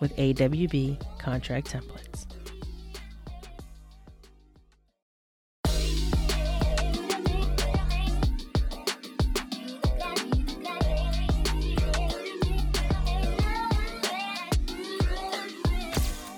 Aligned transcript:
with 0.00 0.16
AWB 0.16 1.18
contract 1.18 1.72
templates. 1.72 2.26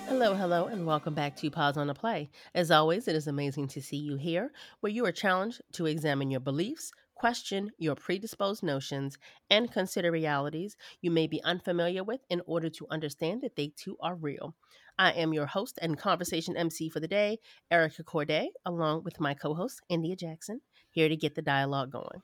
Hello, 0.07 0.33
hello, 0.33 0.65
and 0.65 0.85
welcome 0.85 1.13
back 1.13 1.35
to 1.37 1.51
Pause 1.51 1.77
on 1.77 1.87
the 1.87 1.93
Play. 1.93 2.31
As 2.55 2.71
always, 2.71 3.07
it 3.07 3.15
is 3.15 3.27
amazing 3.27 3.67
to 3.67 3.81
see 3.81 3.97
you 3.97 4.15
here, 4.15 4.51
where 4.79 4.91
you 4.91 5.05
are 5.05 5.11
challenged 5.11 5.61
to 5.73 5.85
examine 5.85 6.31
your 6.31 6.39
beliefs, 6.39 6.91
question 7.17 7.71
your 7.77 7.95
predisposed 7.95 8.63
notions, 8.63 9.17
and 9.49 9.71
consider 9.71 10.11
realities 10.11 10.77
you 11.01 11.11
may 11.11 11.27
be 11.27 11.43
unfamiliar 11.43 12.03
with 12.03 12.21
in 12.29 12.41
order 12.45 12.69
to 12.69 12.87
understand 12.89 13.41
that 13.41 13.55
they 13.55 13.73
too 13.75 13.97
are 13.99 14.15
real. 14.15 14.55
I 14.99 15.11
am 15.11 15.33
your 15.33 15.45
host 15.45 15.79
and 15.81 15.97
conversation 15.97 16.55
MC 16.55 16.89
for 16.89 16.99
the 16.99 17.07
day, 17.07 17.39
Erica 17.71 18.03
Courdae, 18.03 18.47
along 18.65 19.03
with 19.03 19.19
my 19.19 19.33
co 19.33 19.53
host, 19.53 19.81
India 19.89 20.15
Jackson, 20.15 20.61
here 20.89 21.09
to 21.09 21.15
get 21.15 21.35
the 21.35 21.41
dialogue 21.41 21.91
going. 21.91 22.21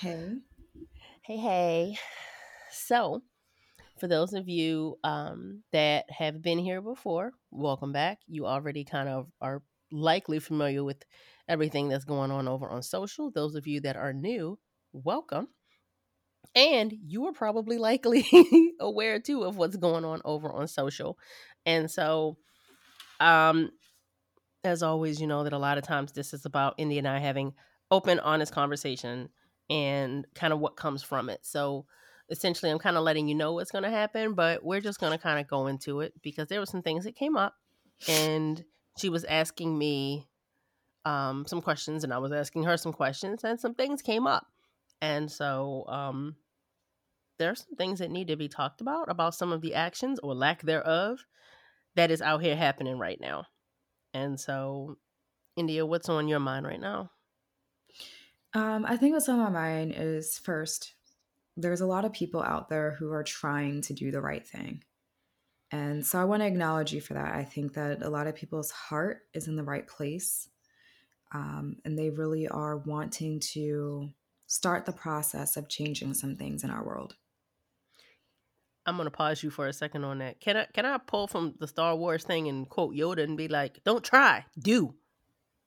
Hey. 0.00 0.36
Hey, 1.22 1.36
hey. 1.36 1.98
So, 2.70 3.22
for 3.98 4.06
those 4.06 4.32
of 4.32 4.48
you 4.48 4.98
um, 5.02 5.62
that 5.72 6.04
have 6.10 6.40
been 6.42 6.58
here 6.58 6.80
before, 6.80 7.32
welcome 7.50 7.92
back. 7.92 8.20
You 8.26 8.46
already 8.46 8.84
kind 8.84 9.08
of 9.08 9.26
are 9.40 9.62
likely 9.90 10.38
familiar 10.38 10.84
with 10.84 11.04
everything 11.48 11.88
that's 11.88 12.04
going 12.04 12.30
on 12.30 12.48
over 12.48 12.68
on 12.68 12.82
social. 12.82 13.30
Those 13.30 13.54
of 13.54 13.66
you 13.66 13.80
that 13.80 13.96
are 13.96 14.12
new, 14.12 14.58
welcome. 14.92 15.48
And 16.54 16.92
you 17.06 17.26
are 17.26 17.32
probably 17.32 17.78
likely 17.78 18.26
aware 18.80 19.20
too 19.20 19.42
of 19.44 19.56
what's 19.56 19.76
going 19.76 20.04
on 20.04 20.20
over 20.24 20.50
on 20.50 20.66
social. 20.68 21.18
And 21.66 21.90
so, 21.90 22.38
um, 23.20 23.70
as 24.64 24.82
always, 24.82 25.20
you 25.20 25.26
know 25.26 25.44
that 25.44 25.52
a 25.52 25.58
lot 25.58 25.78
of 25.78 25.84
times 25.84 26.12
this 26.12 26.32
is 26.32 26.44
about 26.44 26.74
India 26.78 26.98
and 26.98 27.08
I 27.08 27.18
having 27.18 27.52
open, 27.90 28.18
honest 28.20 28.52
conversation 28.52 29.28
and 29.70 30.26
kind 30.34 30.52
of 30.52 30.58
what 30.60 30.76
comes 30.76 31.02
from 31.02 31.28
it. 31.28 31.40
So, 31.42 31.86
essentially 32.30 32.70
I'm 32.70 32.78
kind 32.78 32.96
of 32.96 33.04
letting 33.04 33.28
you 33.28 33.34
know 33.34 33.54
what's 33.54 33.70
going 33.70 33.84
to 33.84 33.90
happen, 33.90 34.34
but 34.34 34.64
we're 34.64 34.80
just 34.80 35.00
going 35.00 35.12
to 35.12 35.18
kind 35.18 35.40
of 35.40 35.48
go 35.48 35.66
into 35.66 36.00
it 36.00 36.12
because 36.22 36.48
there 36.48 36.60
were 36.60 36.66
some 36.66 36.82
things 36.82 37.04
that 37.04 37.16
came 37.16 37.36
up 37.36 37.54
and 38.06 38.62
she 38.98 39.08
was 39.08 39.24
asking 39.24 39.78
me 39.78 40.27
um, 41.04 41.46
some 41.46 41.62
questions 41.62 42.04
and 42.04 42.12
I 42.12 42.18
was 42.18 42.32
asking 42.32 42.64
her 42.64 42.76
some 42.76 42.92
questions 42.92 43.44
and 43.44 43.60
some 43.60 43.74
things 43.74 44.02
came 44.02 44.26
up. 44.26 44.46
And 45.00 45.30
so 45.30 45.84
um, 45.88 46.36
there 47.38 47.50
are 47.50 47.54
some 47.54 47.76
things 47.76 48.00
that 48.00 48.10
need 48.10 48.28
to 48.28 48.36
be 48.36 48.48
talked 48.48 48.80
about 48.80 49.10
about 49.10 49.34
some 49.34 49.52
of 49.52 49.60
the 49.60 49.74
actions 49.74 50.18
or 50.22 50.34
lack 50.34 50.62
thereof 50.62 51.18
that 51.94 52.10
is 52.10 52.22
out 52.22 52.42
here 52.42 52.56
happening 52.56 52.98
right 52.98 53.20
now. 53.20 53.46
And 54.12 54.38
so 54.38 54.96
India, 55.56 55.84
what's 55.86 56.08
on 56.08 56.28
your 56.28 56.40
mind 56.40 56.66
right 56.66 56.80
now? 56.80 57.10
Um, 58.54 58.84
I 58.86 58.96
think 58.96 59.14
what's 59.14 59.28
on 59.28 59.38
my 59.38 59.50
mind 59.50 59.94
is 59.96 60.38
first 60.38 60.94
there's 61.56 61.80
a 61.80 61.86
lot 61.86 62.04
of 62.04 62.12
people 62.12 62.40
out 62.40 62.68
there 62.68 62.92
who 62.92 63.10
are 63.12 63.24
trying 63.24 63.82
to 63.82 63.92
do 63.92 64.10
the 64.12 64.20
right 64.20 64.46
thing. 64.46 64.82
And 65.70 66.06
so 66.06 66.18
I 66.18 66.24
want 66.24 66.40
to 66.42 66.46
acknowledge 66.46 66.92
you 66.92 67.00
for 67.00 67.14
that. 67.14 67.34
I 67.34 67.44
think 67.44 67.74
that 67.74 68.02
a 68.02 68.08
lot 68.08 68.26
of 68.26 68.36
people's 68.36 68.70
heart 68.70 69.22
is 69.34 69.48
in 69.48 69.56
the 69.56 69.64
right 69.64 69.86
place. 69.86 70.48
Um, 71.32 71.76
and 71.84 71.98
they 71.98 72.10
really 72.10 72.48
are 72.48 72.76
wanting 72.78 73.40
to 73.52 74.10
start 74.46 74.86
the 74.86 74.92
process 74.92 75.56
of 75.56 75.68
changing 75.68 76.14
some 76.14 76.36
things 76.36 76.64
in 76.64 76.70
our 76.70 76.84
world. 76.84 77.14
I'm 78.86 78.96
gonna 78.96 79.10
pause 79.10 79.42
you 79.42 79.50
for 79.50 79.66
a 79.66 79.72
second 79.72 80.04
on 80.04 80.18
that. 80.18 80.40
Can 80.40 80.56
I 80.56 80.66
can 80.72 80.86
I 80.86 80.96
pull 80.96 81.26
from 81.26 81.54
the 81.60 81.68
Star 81.68 81.94
Wars 81.94 82.24
thing 82.24 82.48
and 82.48 82.66
quote 82.66 82.94
Yoda 82.94 83.22
and 83.22 83.36
be 83.36 83.46
like, 83.46 83.84
"Don't 83.84 84.02
try, 84.02 84.46
do." 84.58 84.94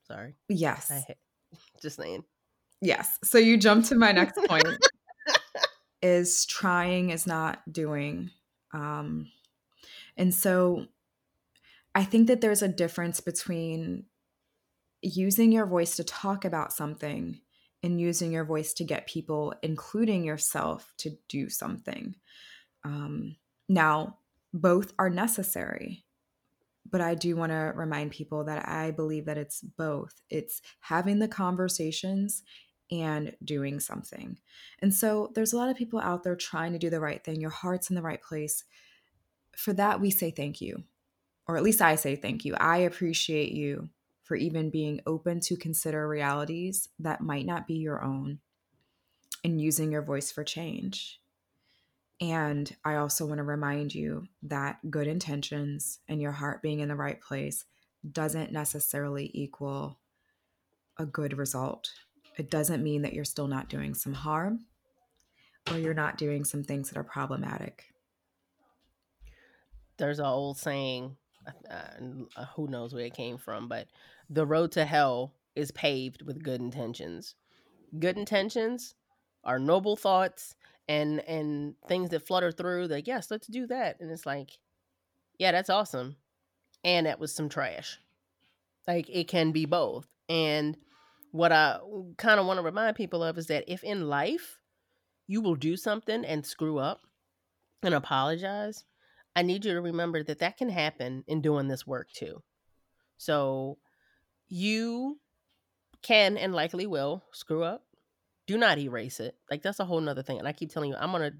Sorry. 0.08 0.36
Yes. 0.50 0.92
Just 1.82 1.98
saying. 1.98 2.24
Yes. 2.82 3.20
So 3.24 3.38
you 3.38 3.58
jump 3.58 3.86
to 3.86 3.96
my 3.96 4.12
next 4.12 4.38
point 4.48 4.66
is 6.02 6.46
trying 6.48 7.12
is 7.12 7.28
not 7.28 7.62
doing. 7.72 8.32
Um, 8.74 9.28
and 10.18 10.34
so 10.34 10.88
I 11.94 12.04
think 12.04 12.28
that 12.28 12.42
there's 12.42 12.64
a 12.64 12.68
difference 12.68 13.20
between 13.20 14.06
using 15.02 15.52
your 15.52 15.66
voice 15.66 15.96
to 15.96 16.04
talk 16.04 16.46
about 16.46 16.74
something 16.74 17.40
and 17.84 18.00
using 18.00 18.32
your 18.32 18.46
voice 18.46 18.74
to 18.74 18.84
get 18.84 19.08
people, 19.08 19.54
including 19.64 20.24
yourself, 20.24 20.94
to 20.98 21.12
do 21.28 21.50
something. 21.50 22.16
Um, 22.84 23.36
now, 23.68 24.18
both 24.54 24.94
are 25.00 25.10
necessary, 25.10 26.06
but 26.90 27.02
I 27.02 27.16
do 27.16 27.36
want 27.36 27.52
to 27.52 27.74
remind 27.76 28.12
people 28.12 28.44
that 28.46 28.68
I 28.68 28.92
believe 28.92 29.26
that 29.26 29.38
it's 29.38 29.62
both. 29.62 30.14
It's 30.30 30.62
having 30.82 31.20
the 31.20 31.28
conversations 31.28 32.44
and 32.92 33.36
doing 33.44 33.80
something. 33.80 34.38
And 34.80 34.94
so 34.94 35.32
there's 35.34 35.54
a 35.54 35.58
lot 35.58 35.70
of 35.70 35.78
people 35.78 36.00
out 36.00 36.24
there 36.24 36.36
trying 36.36 36.74
to 36.74 36.80
do 36.80 36.90
the 36.90 37.00
right 37.00 37.24
thing. 37.24 37.40
Your 37.40 37.50
heart's 37.50 37.90
in 37.90 37.96
the 37.96 38.02
right 38.02 38.22
place. 38.22 38.66
For 39.56 39.74
that, 39.74 40.02
we 40.02 40.12
say 40.12 40.32
thank 40.32 40.62
you, 40.62 40.84
or 41.48 41.58
at 41.58 41.64
least 41.64 41.82
I 41.82 41.96
say 41.96 42.16
thank 42.16 42.46
you. 42.46 42.56
I 42.56 42.78
appreciate 42.80 43.54
you 43.54 43.90
for 44.24 44.36
even 44.36 44.70
being 44.70 45.02
open 45.06 45.40
to 45.42 45.56
consider 45.56 46.08
realities 46.08 46.90
that 47.00 47.22
might 47.22 47.46
not 47.46 47.68
be 47.68 47.76
your 47.76 48.04
own 48.04 48.40
and 49.44 49.60
using 49.60 49.92
your 49.92 50.02
voice 50.02 50.32
for 50.32 50.44
change. 50.44 51.20
And 52.20 52.76
I 52.86 52.96
also 52.96 53.26
want 53.26 53.40
to 53.40 53.44
remind 53.44 53.96
you 53.96 54.28
that 54.44 54.92
good 54.92 55.08
intentions 55.08 56.00
and 56.08 56.22
your 56.22 56.34
heart 56.34 56.62
being 56.62 56.80
in 56.80 56.90
the 56.90 56.96
right 56.96 57.20
place 57.20 57.66
doesn't 58.12 58.52
necessarily 58.52 59.32
equal 59.34 60.00
a 60.98 61.06
good 61.06 61.38
result 61.38 61.90
it 62.38 62.50
doesn't 62.50 62.84
mean 62.84 63.02
that 63.02 63.14
you're 63.14 63.26
still 63.26 63.48
not 63.48 63.70
doing 63.70 63.94
some 63.94 64.14
harm 64.14 64.66
or 65.70 65.78
you're 65.78 65.94
not 65.94 66.18
doing 66.18 66.44
some 66.44 66.64
things 66.64 66.90
that 66.90 66.98
are 66.98 67.04
problematic. 67.04 67.94
There's 69.98 70.20
an 70.20 70.26
old 70.26 70.58
saying, 70.58 71.18
uh, 71.48 71.74
uh, 72.36 72.46
who 72.56 72.68
knows 72.68 72.94
where 72.94 73.06
it 73.06 73.14
came 73.14 73.38
from, 73.38 73.68
but 73.68 73.88
the 74.30 74.46
road 74.46 74.72
to 74.74 74.86
hell 74.86 75.34
is 75.56 75.72
paved 75.72 76.22
with 76.22 76.44
good 76.44 76.62
intentions. 76.62 77.36
Good 78.00 78.18
intentions 78.18 78.96
are 79.44 79.60
noble 79.60 79.96
thoughts 79.96 80.56
and 80.88 81.20
and 81.28 81.76
things 81.88 82.10
that 82.10 82.26
flutter 82.26 82.52
through 82.52 82.88
that 82.90 83.08
yes, 83.08 83.30
let's 83.32 83.48
do 83.48 83.68
that. 83.68 83.98
And 84.00 84.12
it's 84.12 84.26
like, 84.26 84.52
yeah, 85.38 85.52
that's 85.52 85.70
awesome. 85.70 86.16
And 86.84 87.06
that 87.06 87.20
was 87.20 87.34
some 87.34 87.50
trash. 87.50 88.00
Like 88.88 89.10
it 89.10 89.28
can 89.28 89.52
be 89.52 89.66
both. 89.66 90.08
And 90.30 90.78
what 91.32 91.52
I 91.52 91.80
kind 92.18 92.40
of 92.40 92.46
want 92.46 92.58
to 92.58 92.64
remind 92.64 92.96
people 92.96 93.24
of 93.24 93.38
is 93.38 93.48
that 93.48 93.66
if 93.68 93.84
in 93.84 94.08
life 94.08 94.60
you 95.28 95.42
will 95.42 95.56
do 95.56 95.78
something 95.78 96.26
and 96.26 96.46
screw 96.46 96.78
up 96.78 97.02
and 97.84 97.94
apologize, 97.94 98.84
I 99.36 99.44
need 99.44 99.66
you 99.66 99.74
to 99.74 99.82
remember 99.82 100.24
that 100.24 100.40
that 100.40 100.58
can 100.58 100.70
happen 100.70 101.24
in 101.28 101.42
doing 101.42 101.68
this 101.68 101.88
work 101.88 102.12
too. 102.12 102.42
So 103.18 103.78
you 104.50 105.20
can 106.02 106.38
and 106.38 106.54
likely 106.54 106.86
will 106.86 107.24
screw 107.32 107.64
up. 107.64 107.84
Do 108.48 108.58
not 108.58 108.78
erase 108.78 109.20
it. 109.20 109.36
Like 109.50 109.62
that's 109.62 109.80
a 109.80 109.86
whole 109.86 110.02
nother 110.02 110.24
thing. 110.24 110.40
And 110.40 110.48
I 110.48 110.52
keep 110.52 110.72
telling 110.72 110.90
you, 110.90 110.98
I'm 111.00 111.12
gonna 111.12 111.32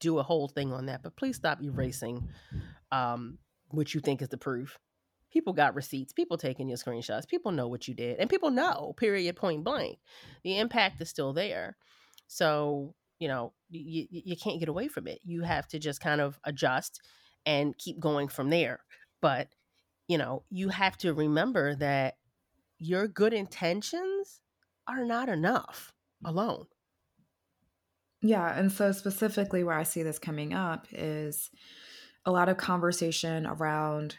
do 0.00 0.18
a 0.18 0.22
whole 0.22 0.48
thing 0.48 0.72
on 0.72 0.86
that, 0.86 1.02
but 1.02 1.16
please 1.16 1.36
stop 1.36 1.62
erasing 1.62 2.28
um 2.90 3.38
what 3.70 3.94
you 3.94 4.00
think 4.00 4.22
is 4.22 4.28
the 4.28 4.38
proof. 4.38 4.78
People 5.30 5.52
got 5.52 5.74
receipts. 5.74 6.12
People 6.12 6.38
taking 6.38 6.68
your 6.68 6.78
screenshots. 6.78 7.28
People 7.28 7.52
know 7.52 7.68
what 7.68 7.86
you 7.86 7.94
did. 7.94 8.18
And 8.18 8.30
people 8.30 8.50
know, 8.50 8.94
period, 8.96 9.36
point 9.36 9.62
blank. 9.62 9.98
The 10.42 10.58
impact 10.58 11.02
is 11.02 11.10
still 11.10 11.34
there. 11.34 11.76
So, 12.28 12.94
you 13.18 13.28
know, 13.28 13.52
you, 13.68 14.06
you 14.10 14.36
can't 14.36 14.58
get 14.58 14.70
away 14.70 14.88
from 14.88 15.06
it. 15.06 15.20
You 15.24 15.42
have 15.42 15.68
to 15.68 15.78
just 15.78 16.00
kind 16.00 16.22
of 16.22 16.38
adjust 16.44 17.02
and 17.48 17.76
keep 17.78 17.98
going 17.98 18.28
from 18.28 18.50
there. 18.50 18.80
But, 19.20 19.48
you 20.06 20.18
know, 20.18 20.44
you 20.50 20.68
have 20.68 20.96
to 20.98 21.14
remember 21.14 21.74
that 21.76 22.18
your 22.78 23.08
good 23.08 23.32
intentions 23.32 24.40
are 24.86 25.04
not 25.04 25.28
enough 25.28 25.92
alone. 26.24 26.66
Yeah. 28.22 28.56
And 28.56 28.70
so, 28.70 28.92
specifically, 28.92 29.64
where 29.64 29.78
I 29.78 29.82
see 29.82 30.02
this 30.02 30.18
coming 30.18 30.52
up 30.52 30.86
is 30.92 31.50
a 32.24 32.30
lot 32.30 32.48
of 32.48 32.58
conversation 32.58 33.46
around 33.46 34.16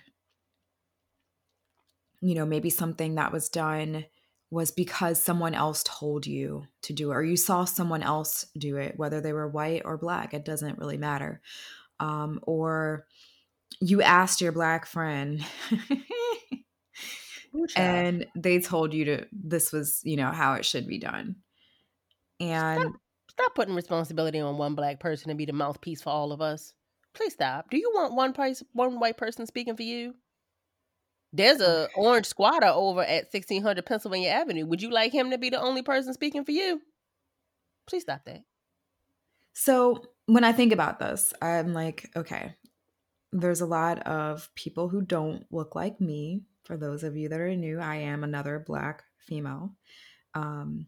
you 2.21 2.35
know, 2.35 2.45
maybe 2.45 2.69
something 2.69 3.15
that 3.15 3.31
was 3.31 3.49
done 3.49 4.05
was 4.51 4.71
because 4.71 5.21
someone 5.21 5.53
else 5.53 5.83
told 5.85 6.25
you 6.25 6.65
to 6.81 6.93
do 6.93 7.11
it 7.11 7.15
or 7.15 7.23
you 7.23 7.37
saw 7.37 7.65
someone 7.65 8.01
else 8.01 8.47
do 8.57 8.77
it, 8.77 8.97
whether 8.97 9.21
they 9.21 9.31
were 9.31 9.47
white 9.47 9.83
or 9.85 9.97
black, 9.97 10.33
it 10.33 10.43
doesn't 10.43 10.79
really 10.79 10.97
matter. 10.97 11.39
Um, 11.99 12.39
or 12.43 13.05
you 13.81 14.01
asked 14.01 14.41
your 14.41 14.51
black 14.51 14.85
friend 14.85 15.45
and 17.75 18.25
they 18.35 18.59
told 18.59 18.93
you 18.93 19.05
to, 19.05 19.25
this 19.31 19.71
was, 19.71 20.01
you 20.03 20.17
know, 20.17 20.31
how 20.31 20.53
it 20.53 20.65
should 20.65 20.87
be 20.87 20.99
done. 20.99 21.35
And 22.39 22.81
stop, 22.81 22.93
stop 23.31 23.55
putting 23.55 23.75
responsibility 23.75 24.39
on 24.39 24.57
one 24.57 24.75
black 24.75 24.99
person 24.99 25.29
to 25.29 25.35
be 25.35 25.45
the 25.45 25.53
mouthpiece 25.53 26.01
for 26.01 26.09
all 26.09 26.31
of 26.31 26.41
us. 26.41 26.73
Please 27.13 27.33
stop. 27.33 27.69
Do 27.69 27.77
you 27.77 27.91
want 27.93 28.13
one 28.13 28.33
price, 28.33 28.63
one 28.73 28.99
white 28.99 29.17
person 29.17 29.45
speaking 29.45 29.75
for 29.75 29.83
you? 29.83 30.15
There's 31.31 31.61
a 31.61 31.89
orange 31.95 32.25
squatter 32.25 32.67
over 32.67 33.01
at 33.01 33.31
1600 33.31 33.85
Pennsylvania 33.85 34.29
Avenue. 34.29 34.65
Would 34.65 34.81
you 34.81 34.89
like 34.89 35.13
him 35.13 35.31
to 35.31 35.37
be 35.37 35.49
the 35.49 35.61
only 35.61 35.83
person 35.83 36.13
speaking 36.13 36.43
for 36.43 36.51
you? 36.51 36.81
Please 37.87 38.03
stop 38.03 38.21
that. 38.25 38.41
So, 39.61 40.05
when 40.25 40.45
I 40.45 40.53
think 40.53 40.71
about 40.71 40.99
this, 40.99 41.33
I'm 41.41 41.73
like, 41.73 42.09
okay, 42.15 42.55
there's 43.33 43.59
a 43.59 43.65
lot 43.65 43.99
of 44.03 44.49
people 44.55 44.87
who 44.87 45.01
don't 45.01 45.45
look 45.51 45.75
like 45.75 45.99
me. 45.99 46.43
For 46.63 46.77
those 46.77 47.03
of 47.03 47.17
you 47.17 47.27
that 47.27 47.41
are 47.41 47.53
new, 47.53 47.77
I 47.77 47.97
am 47.97 48.23
another 48.23 48.63
black 48.65 49.03
female. 49.17 49.75
Um, 50.33 50.87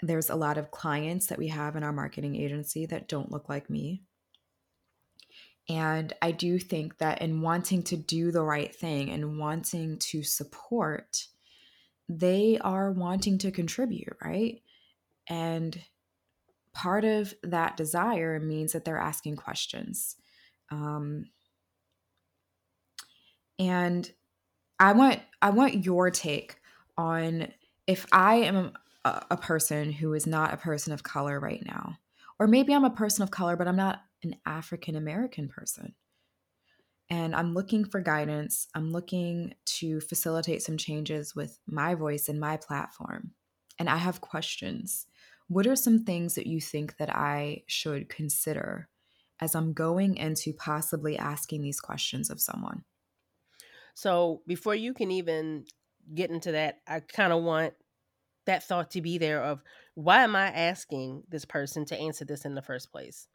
there's 0.00 0.30
a 0.30 0.36
lot 0.36 0.56
of 0.56 0.70
clients 0.70 1.26
that 1.26 1.38
we 1.38 1.48
have 1.48 1.76
in 1.76 1.82
our 1.82 1.92
marketing 1.92 2.34
agency 2.34 2.86
that 2.86 3.08
don't 3.08 3.30
look 3.30 3.50
like 3.50 3.68
me. 3.68 4.04
And 5.68 6.14
I 6.22 6.30
do 6.30 6.58
think 6.58 6.96
that 6.96 7.20
in 7.20 7.42
wanting 7.42 7.82
to 7.82 7.96
do 7.98 8.30
the 8.30 8.42
right 8.42 8.74
thing 8.74 9.10
and 9.10 9.38
wanting 9.38 9.98
to 9.98 10.22
support, 10.22 11.26
they 12.08 12.56
are 12.62 12.90
wanting 12.90 13.36
to 13.36 13.50
contribute, 13.50 14.16
right? 14.24 14.62
And 15.28 15.78
part 16.72 17.04
of 17.04 17.34
that 17.42 17.76
desire 17.76 18.38
means 18.40 18.72
that 18.72 18.84
they're 18.84 18.98
asking 18.98 19.36
questions. 19.36 20.16
Um, 20.70 21.26
and 23.58 24.10
I 24.78 24.92
want 24.92 25.20
I 25.42 25.50
want 25.50 25.84
your 25.84 26.10
take 26.10 26.56
on 26.96 27.48
if 27.86 28.06
I 28.12 28.36
am 28.36 28.72
a, 29.04 29.22
a 29.32 29.36
person 29.36 29.92
who 29.92 30.14
is 30.14 30.26
not 30.26 30.54
a 30.54 30.58
person 30.58 30.92
of 30.92 31.02
color 31.02 31.38
right 31.38 31.62
now, 31.64 31.98
or 32.38 32.46
maybe 32.46 32.74
I'm 32.74 32.84
a 32.84 32.90
person 32.90 33.22
of 33.22 33.30
color, 33.30 33.56
but 33.56 33.68
I'm 33.68 33.76
not 33.76 34.00
an 34.22 34.36
African 34.46 34.96
American 34.96 35.48
person. 35.48 35.94
And 37.10 37.34
I'm 37.34 37.54
looking 37.54 37.84
for 37.84 38.00
guidance. 38.00 38.68
I'm 38.74 38.92
looking 38.92 39.54
to 39.64 40.00
facilitate 40.00 40.62
some 40.62 40.76
changes 40.76 41.34
with 41.34 41.58
my 41.66 41.94
voice 41.96 42.28
and 42.28 42.38
my 42.38 42.56
platform. 42.56 43.32
And 43.78 43.90
I 43.90 43.96
have 43.96 44.20
questions. 44.20 45.06
What 45.50 45.66
are 45.66 45.74
some 45.74 46.04
things 46.04 46.36
that 46.36 46.46
you 46.46 46.60
think 46.60 46.96
that 46.98 47.10
I 47.10 47.64
should 47.66 48.08
consider 48.08 48.88
as 49.40 49.56
I'm 49.56 49.72
going 49.72 50.16
into 50.16 50.52
possibly 50.52 51.18
asking 51.18 51.62
these 51.62 51.80
questions 51.80 52.30
of 52.30 52.40
someone? 52.40 52.84
So, 53.94 54.42
before 54.46 54.76
you 54.76 54.94
can 54.94 55.10
even 55.10 55.64
get 56.14 56.30
into 56.30 56.52
that, 56.52 56.76
I 56.86 57.00
kind 57.00 57.32
of 57.32 57.42
want 57.42 57.74
that 58.46 58.62
thought 58.62 58.92
to 58.92 59.00
be 59.00 59.18
there 59.18 59.42
of 59.42 59.60
why 59.94 60.22
am 60.22 60.36
I 60.36 60.46
asking 60.52 61.24
this 61.28 61.44
person 61.44 61.84
to 61.86 61.98
answer 61.98 62.24
this 62.24 62.44
in 62.44 62.54
the 62.54 62.62
first 62.62 62.92
place? 62.92 63.26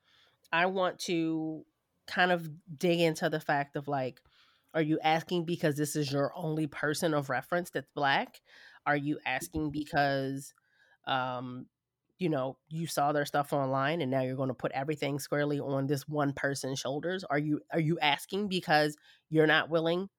I 0.54 0.68
want 0.68 1.00
to 1.00 1.66
kind 2.08 2.32
of 2.32 2.50
dig 2.78 3.02
into 3.02 3.30
the 3.30 3.42
fact 3.42 3.76
of 3.76 3.90
like, 3.90 4.22
are 4.74 4.82
you 4.82 5.00
asking 5.04 5.44
because 5.44 5.76
this 5.76 5.98
is 5.98 6.14
your 6.14 6.32
only 6.34 6.68
person 6.68 7.14
of 7.14 7.30
reference 7.30 7.72
that's 7.72 7.90
black? 7.94 8.40
Are 8.86 8.96
you 8.96 9.20
asking 9.26 9.72
because, 9.72 10.54
um, 11.06 11.66
you 12.18 12.30
know, 12.30 12.58
you 12.70 12.88
saw 12.88 13.12
their 13.12 13.26
stuff 13.26 13.54
online 13.54 14.02
and 14.02 14.10
now 14.10 14.22
you're 14.22 14.36
going 14.36 14.50
to 14.50 14.54
put 14.54 14.72
everything 14.72 15.20
squarely 15.20 15.60
on 15.60 15.88
this 15.88 16.08
one 16.08 16.34
person's 16.34 16.80
shoulders? 16.80 17.24
Are 17.30 17.40
you 17.40 17.62
are 17.72 17.80
you 17.80 18.00
asking 18.00 18.48
because 18.48 18.96
you're 19.30 19.48
not 19.48 19.70
willing 19.70 20.10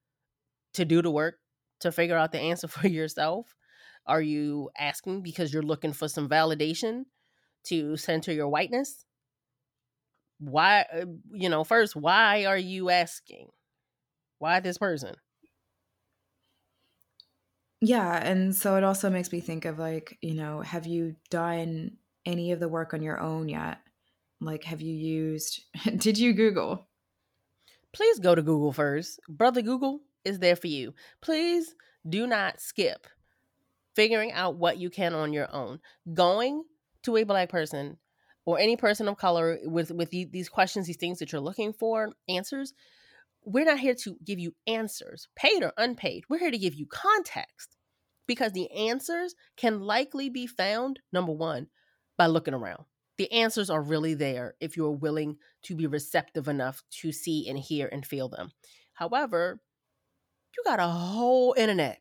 to 0.75 0.85
do 0.85 1.03
the 1.03 1.11
work 1.11 1.37
to 1.81 1.93
figure 1.93 2.17
out 2.17 2.33
the 2.33 2.41
answer 2.41 2.69
for 2.69 2.87
yourself? 2.87 3.55
Are 4.07 4.23
you 4.23 4.71
asking 4.79 5.23
because 5.23 5.53
you're 5.53 5.63
looking 5.63 5.93
for 5.93 6.09
some 6.09 6.29
validation 6.29 7.05
to 7.65 7.97
center 7.97 8.33
your 8.33 8.49
whiteness? 8.49 9.07
why 10.39 10.85
uh, 10.93 11.07
you 11.33 11.49
know 11.49 11.65
first 11.65 11.97
why 11.97 12.45
are 12.45 12.59
you 12.59 12.91
asking 12.91 13.49
why 14.39 14.61
this 14.61 14.79
person 14.79 15.15
yeah 17.81 18.17
and 18.25 18.55
so 18.55 18.76
it 18.76 18.84
also 18.84 19.11
makes 19.11 19.32
me 19.32 19.40
think 19.40 19.64
of 19.64 19.78
like 19.78 20.19
you 20.23 20.34
know 20.34 20.61
have 20.61 20.87
you 20.87 21.14
done 21.31 21.90
any 22.26 22.50
of 22.52 22.61
the 22.61 22.69
work 22.69 22.93
on 22.93 23.02
your 23.02 23.20
own 23.20 23.49
yet? 23.49 23.78
Like 24.40 24.64
have 24.64 24.82
you 24.82 24.94
used 24.94 25.62
did 25.96 26.19
you 26.19 26.34
google? 26.34 26.88
Please 27.93 28.19
go 28.19 28.34
to 28.34 28.43
google 28.43 28.73
first. 28.73 29.20
Brother 29.28 29.62
google 29.62 30.00
is 30.25 30.40
there 30.40 30.56
for 30.56 30.67
you. 30.67 30.93
Please 31.23 31.75
do 32.06 32.26
not 32.26 32.61
skip 32.61 33.06
figuring 33.94 34.32
out 34.32 34.56
what 34.56 34.76
you 34.76 34.90
can 34.90 35.14
on 35.14 35.32
your 35.32 35.49
own. 35.55 35.81
Going 36.12 36.64
to 37.05 37.17
a 37.17 37.25
black 37.25 37.49
person 37.49 37.96
or 38.44 38.58
any 38.58 38.76
person 38.76 39.08
of 39.08 39.17
color 39.17 39.58
with 39.64 39.90
with 39.93 40.11
these 40.11 40.49
questions 40.49 40.87
these 40.87 40.96
things 40.96 41.20
that 41.20 41.32
you're 41.32 41.40
looking 41.40 41.73
for 41.73 42.11
answers 42.28 42.75
we're 43.47 43.65
not 43.65 43.79
here 43.79 43.95
to 43.95 44.17
give 44.25 44.39
you 44.41 44.53
answers 44.67 45.29
paid 45.37 45.63
or 45.63 45.73
unpaid. 45.79 46.25
We're 46.29 46.41
here 46.41 46.51
to 46.51 46.59
give 46.59 46.75
you 46.75 46.87
context 46.87 47.76
because 48.26 48.53
the 48.53 48.71
answers 48.73 49.35
can 49.57 49.81
likely 49.81 50.29
be 50.29 50.47
found 50.47 50.99
number 51.12 51.33
one 51.33 51.69
by 52.19 52.26
looking 52.26 52.55
around. 52.55 52.85
The 53.19 53.31
answers 53.33 53.71
are 53.71 53.81
really 53.81 54.15
there 54.15 54.55
if 54.61 54.76
you're 54.76 54.91
willing 54.91 55.37
to 55.62 55.76
be 55.76 55.87
receptive 55.87 56.49
enough 56.49 56.83
to 57.00 57.12
see 57.12 57.49
and 57.49 57.59
hear 57.59 57.88
and 57.91 58.05
feel 58.05 58.29
them. 58.29 58.50
However 58.95 59.61
you 60.57 60.62
got 60.65 60.81
a 60.81 60.88
whole 60.88 61.55
internet 61.57 62.00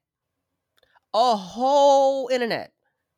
a 1.14 1.36
whole 1.36 2.28
internet 2.28 2.74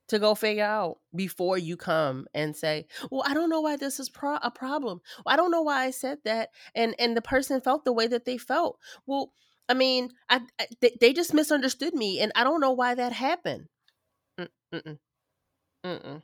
to 0.08 0.20
go 0.20 0.36
figure 0.36 0.64
out 0.64 1.00
before 1.16 1.58
you 1.58 1.78
come 1.78 2.28
and 2.34 2.56
say, 2.56 2.88
"Well, 3.12 3.24
I 3.26 3.34
don't 3.34 3.50
know 3.50 3.62
why 3.62 3.76
this 3.78 4.00
is 4.00 4.10
pro- 4.10 4.40
a 4.42 4.52
problem. 4.52 5.02
Well, 5.26 5.34
I 5.34 5.38
don't 5.38 5.52
know 5.52 5.62
why 5.62 5.84
I 5.86 5.92
said 5.92 6.20
that." 6.26 6.50
And 6.76 6.96
and 7.00 7.16
the 7.16 7.22
person 7.22 7.62
felt 7.62 7.86
the 7.86 7.94
way 7.94 8.08
that 8.08 8.26
they 8.26 8.38
felt. 8.38 8.80
Well, 9.06 9.34
I 9.70 9.74
mean, 9.74 10.12
I, 10.30 10.42
I 10.60 10.68
they, 10.82 10.98
they, 11.00 11.14
just 11.14 11.34
misunderstood 11.34 11.94
me, 11.94 12.20
and 12.20 12.32
I 12.36 12.44
don't 12.44 12.62
know 12.62 12.72
why 12.72 12.96
that 12.96 13.12
happened. 13.12 13.68
Mm, 14.40 14.48
mm-mm. 14.74 14.98
Mm-mm. 15.86 16.22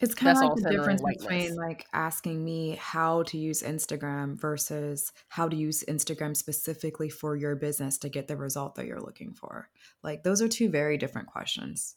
It's 0.00 0.14
kind 0.14 0.36
of 0.36 0.44
like 0.44 0.54
the 0.54 0.70
difference 0.70 1.02
between 1.02 1.56
like 1.56 1.84
asking 1.92 2.44
me 2.44 2.76
how 2.80 3.24
to 3.24 3.36
use 3.36 3.62
Instagram 3.62 4.40
versus 4.40 5.12
how 5.26 5.48
to 5.48 5.56
use 5.56 5.82
Instagram 5.88 6.36
specifically 6.36 7.08
for 7.08 7.34
your 7.34 7.56
business 7.56 7.98
to 7.98 8.08
get 8.08 8.28
the 8.28 8.36
result 8.36 8.76
that 8.76 8.86
you're 8.86 9.00
looking 9.00 9.34
for. 9.34 9.68
Like 10.04 10.22
those 10.22 10.40
are 10.40 10.46
two 10.46 10.68
very 10.70 10.98
different 10.98 11.26
questions. 11.26 11.96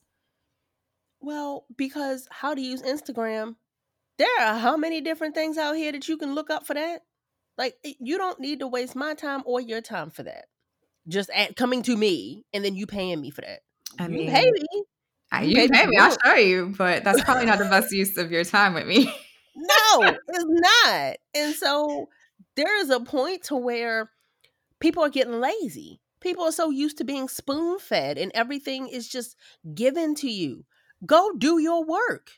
Well, 1.21 1.65
because 1.77 2.27
how 2.31 2.53
to 2.53 2.61
use 2.61 2.81
Instagram, 2.81 3.55
there 4.17 4.41
are 4.41 4.57
how 4.57 4.75
many 4.75 5.01
different 5.01 5.35
things 5.35 5.57
out 5.57 5.75
here 5.75 5.91
that 5.91 6.07
you 6.07 6.17
can 6.17 6.35
look 6.35 6.49
up 6.49 6.65
for 6.65 6.73
that? 6.73 7.01
Like 7.57 7.75
you 7.99 8.17
don't 8.17 8.39
need 8.39 8.59
to 8.59 8.67
waste 8.67 8.95
my 8.95 9.13
time 9.13 9.43
or 9.45 9.61
your 9.61 9.81
time 9.81 10.09
for 10.09 10.23
that. 10.23 10.45
Just 11.07 11.29
at 11.31 11.55
coming 11.55 11.83
to 11.83 11.95
me 11.95 12.43
and 12.53 12.65
then 12.65 12.75
you 12.75 12.87
paying 12.87 13.21
me 13.21 13.29
for 13.29 13.41
that. 13.41 13.61
I 13.99 14.07
mean, 14.07 14.25
you 14.25 14.31
pay 14.31 14.49
me. 14.49 14.65
I, 15.31 15.43
you, 15.43 15.49
you 15.49 15.55
pay, 15.55 15.67
pay 15.69 15.85
me, 15.85 15.97
I'll 15.97 16.17
show 16.25 16.35
you, 16.35 16.73
but 16.77 17.03
that's 17.03 17.23
probably 17.23 17.45
not 17.45 17.59
the 17.59 17.65
best 17.65 17.91
use 17.91 18.17
of 18.17 18.31
your 18.31 18.43
time 18.43 18.73
with 18.73 18.87
me. 18.87 19.05
no, 19.55 20.01
it's 20.27 20.45
not. 20.47 21.15
And 21.33 21.55
so 21.55 22.09
there 22.55 22.79
is 22.81 22.89
a 22.89 22.99
point 22.99 23.43
to 23.43 23.55
where 23.55 24.11
people 24.79 25.03
are 25.03 25.09
getting 25.09 25.39
lazy. 25.39 26.01
People 26.19 26.43
are 26.45 26.51
so 26.51 26.69
used 26.69 26.97
to 26.97 27.03
being 27.03 27.27
spoon 27.27 27.79
fed 27.79 28.17
and 28.17 28.31
everything 28.35 28.87
is 28.87 29.07
just 29.07 29.35
given 29.73 30.15
to 30.15 30.29
you. 30.29 30.65
Go 31.05 31.31
do 31.37 31.59
your 31.59 31.83
work. 31.83 32.31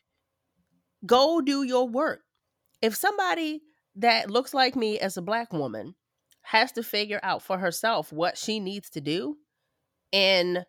Go 1.05 1.41
do 1.41 1.63
your 1.63 1.87
work. 1.87 2.21
If 2.81 2.95
somebody 2.95 3.61
that 3.95 4.29
looks 4.31 4.53
like 4.53 4.75
me 4.75 4.99
as 4.99 5.17
a 5.17 5.21
black 5.21 5.53
woman 5.53 5.95
has 6.41 6.71
to 6.73 6.83
figure 6.83 7.19
out 7.23 7.41
for 7.41 7.57
herself 7.57 8.11
what 8.11 8.37
she 8.37 8.59
needs 8.59 8.89
to 8.91 9.01
do 9.01 9.37
in 10.11 10.65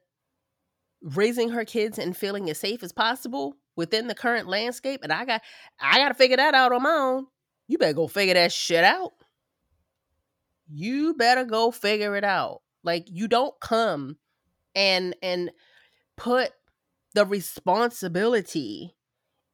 raising 1.02 1.50
her 1.50 1.64
kids 1.64 1.98
and 1.98 2.16
feeling 2.16 2.48
as 2.48 2.58
safe 2.58 2.82
as 2.82 2.92
possible 2.92 3.56
within 3.76 4.06
the 4.06 4.14
current 4.14 4.48
landscape 4.48 5.00
and 5.02 5.12
I 5.12 5.24
got 5.24 5.42
I 5.80 5.98
got 5.98 6.08
to 6.08 6.14
figure 6.14 6.36
that 6.36 6.54
out 6.54 6.72
on 6.72 6.82
my 6.82 6.90
own. 6.90 7.26
You 7.66 7.78
better 7.78 7.92
go 7.92 8.06
figure 8.06 8.34
that 8.34 8.52
shit 8.52 8.84
out. 8.84 9.12
You 10.68 11.14
better 11.14 11.44
go 11.44 11.70
figure 11.70 12.16
it 12.16 12.24
out. 12.24 12.62
Like 12.82 13.06
you 13.10 13.28
don't 13.28 13.54
come 13.60 14.16
and 14.74 15.14
and 15.22 15.50
put 16.16 16.52
the 17.14 17.24
responsibility 17.24 18.94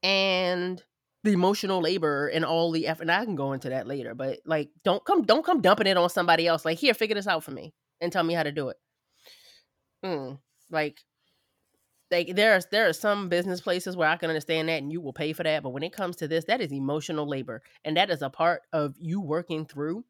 and 0.02 0.82
the 1.22 1.32
emotional 1.32 1.80
labor 1.80 2.28
and 2.28 2.44
all 2.44 2.70
the 2.70 2.86
effort. 2.86 3.02
And 3.02 3.12
I 3.12 3.24
can 3.24 3.36
go 3.36 3.52
into 3.52 3.68
that 3.68 3.86
later, 3.86 4.14
but 4.14 4.40
like, 4.46 4.70
don't 4.84 5.04
come, 5.04 5.22
don't 5.22 5.44
come 5.44 5.60
dumping 5.60 5.86
it 5.86 5.96
on 5.96 6.08
somebody 6.08 6.46
else. 6.46 6.64
Like, 6.64 6.78
here, 6.78 6.94
figure 6.94 7.14
this 7.14 7.26
out 7.26 7.44
for 7.44 7.50
me 7.50 7.74
and 8.00 8.10
tell 8.10 8.24
me 8.24 8.34
how 8.34 8.42
to 8.42 8.52
do 8.52 8.70
it. 8.70 8.76
Mm, 10.04 10.38
like, 10.70 10.98
like 12.10 12.34
there's 12.34 12.66
there 12.66 12.88
are 12.88 12.92
some 12.92 13.28
business 13.28 13.60
places 13.60 13.96
where 13.96 14.08
I 14.08 14.16
can 14.16 14.30
understand 14.30 14.68
that 14.68 14.82
and 14.82 14.90
you 14.90 15.00
will 15.00 15.12
pay 15.12 15.32
for 15.32 15.42
that, 15.42 15.62
but 15.62 15.70
when 15.70 15.82
it 15.82 15.92
comes 15.92 16.16
to 16.16 16.28
this, 16.28 16.46
that 16.46 16.60
is 16.60 16.72
emotional 16.72 17.28
labor, 17.28 17.62
and 17.84 17.96
that 17.96 18.10
is 18.10 18.22
a 18.22 18.30
part 18.30 18.62
of 18.72 18.94
you 18.98 19.20
working 19.20 19.66
through 19.66 20.04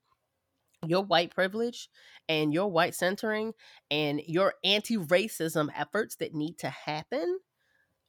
your 0.87 1.05
white 1.05 1.35
privilege 1.35 1.89
and 2.29 2.53
your 2.53 2.71
white 2.71 2.95
centering 2.95 3.53
and 3.91 4.21
your 4.27 4.55
anti-racism 4.65 5.69
efforts 5.77 6.17
that 6.17 6.35
need 6.35 6.59
to 6.59 6.71
happen 6.71 7.39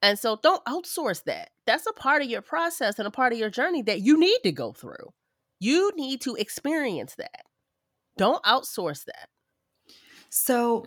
and 0.02 0.18
so 0.18 0.40
don't 0.42 0.64
outsource 0.66 1.24
that. 1.26 1.52
That's 1.66 1.86
a 1.86 1.94
part 1.94 2.22
of 2.22 2.30
your 2.30 2.42
process 2.42 2.98
and 2.98 3.08
a 3.08 3.12
part 3.12 3.34
of 3.34 3.40
your 3.40 3.50
journey 3.50 3.82
that 3.84 4.02
you 4.02 4.20
need 4.20 4.40
to 4.44 4.52
go 4.52 4.72
through. 4.72 5.14
You 5.60 5.92
need 5.96 6.22
to 6.22 6.36
experience 6.36 7.16
that. 7.18 7.44
Don't 8.18 8.44
outsource 8.44 9.06
that. 9.06 9.30
So, 10.30 10.86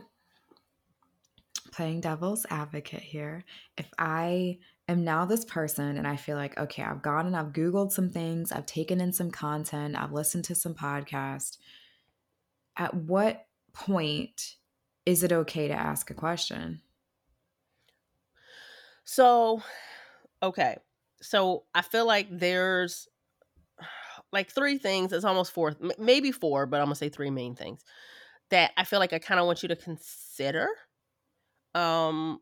playing 1.73 2.01
devil's 2.01 2.45
advocate 2.51 3.03
here, 3.03 3.45
if 3.77 3.89
I 3.99 4.59
am 4.89 5.05
now 5.05 5.25
this 5.25 5.45
person 5.45 5.97
and 5.97 6.07
I 6.07 6.17
feel 6.17 6.37
like, 6.37 6.59
okay, 6.59 6.83
I've 6.83 7.03
gone 7.03 7.27
and 7.27 7.37
I've 7.37 7.53
Googled 7.53 7.93
some 7.93 8.11
things, 8.11 8.53
I've 8.53 8.67
taken 8.67 9.01
in 9.01 9.13
some 9.13 9.31
content, 9.31 9.97
I've 9.97 10.13
listened 10.13 10.45
to 10.47 10.55
some 10.55 10.75
podcasts, 10.75 11.59
at 12.77 12.95
what 12.95 13.47
point 13.73 14.57
is 15.07 15.23
it 15.23 15.33
okay 15.33 15.69
to 15.69 15.75
ask 15.75 16.11
a 16.11 16.15
question? 16.15 16.83
So, 19.05 19.63
okay. 20.43 20.77
So 21.21 21.65
I 21.75 21.83
feel 21.83 22.07
like 22.07 22.29
there's 22.31 23.09
like 24.33 24.51
three 24.51 24.79
things. 24.79 25.13
It's 25.13 25.25
almost 25.25 25.53
four, 25.53 25.75
maybe 25.99 26.33
four, 26.33 26.67
but 26.67 26.81
I'm 26.81 26.87
gonna 26.87 26.97
say 26.97 27.09
three 27.09 27.31
main 27.31 27.55
things 27.55 27.85
that 28.51 28.73
I 28.77 28.85
feel 28.85 28.99
like 28.99 29.13
I 29.13 29.19
kind 29.19 29.41
of 29.41 29.47
want 29.47 29.63
you 29.63 29.69
to 29.69 29.77
consider. 29.77 30.69
Um, 31.75 32.41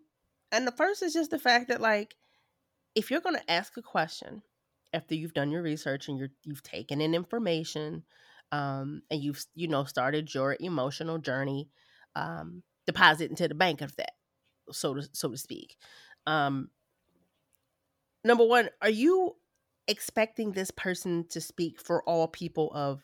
and 0.51 0.67
the 0.67 0.73
first 0.73 1.03
is 1.03 1.13
just 1.13 1.31
the 1.31 1.39
fact 1.39 1.69
that 1.69 1.81
like 1.81 2.15
if 2.95 3.11
you're 3.11 3.21
gonna 3.21 3.43
ask 3.49 3.77
a 3.77 3.83
question 3.83 4.43
after 4.93 5.15
you've 5.15 5.35
done 5.35 5.51
your 5.51 5.63
research 5.63 6.09
and 6.09 6.19
you're 6.19 6.33
you've 6.45 6.63
taken 6.63 7.01
in 7.01 7.15
information, 7.15 8.05
um, 8.53 9.03
and 9.11 9.23
you've 9.23 9.45
you 9.55 9.69
know 9.69 9.85
started 9.85 10.33
your 10.35 10.57
emotional 10.61 11.19
journey, 11.19 11.69
um, 12.17 12.63
deposit 12.87 13.31
into 13.31 13.49
the 13.49 13.55
bank 13.55 13.81
of 13.81 13.95
that, 13.97 14.13
so 14.71 14.95
to 14.95 15.09
so 15.13 15.31
to 15.31 15.37
speak 15.37 15.77
um 16.27 16.69
number 18.25 18.45
one 18.45 18.69
are 18.81 18.91
you 18.91 19.35
expecting 19.89 20.53
this 20.53 20.71
person 20.71 21.27
to 21.29 21.41
speak 21.41 21.81
for 21.81 22.03
all 22.05 22.29
people 22.29 22.71
of 22.75 23.03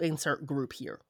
insert 0.00 0.46
group 0.46 0.72
here? 0.72 1.00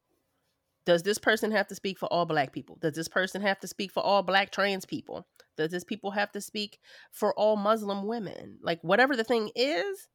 Does 0.84 1.02
this 1.02 1.18
person 1.18 1.52
have 1.52 1.68
to 1.68 1.74
speak 1.74 1.98
for 1.98 2.06
all 2.12 2.26
black 2.26 2.52
people? 2.52 2.76
Does 2.80 2.94
this 2.94 3.08
person 3.08 3.40
have 3.42 3.60
to 3.60 3.68
speak 3.68 3.92
for 3.92 4.02
all 4.02 4.22
black 4.22 4.50
trans 4.50 4.84
people 4.84 5.26
does 5.56 5.70
this 5.70 5.84
people 5.84 6.12
have 6.12 6.30
to 6.32 6.40
speak 6.40 6.78
for 7.10 7.34
all 7.34 7.56
muslim 7.56 8.06
women 8.06 8.58
like 8.62 8.82
whatever 8.82 9.16
the 9.16 9.24
thing 9.24 9.50
is 9.54 10.08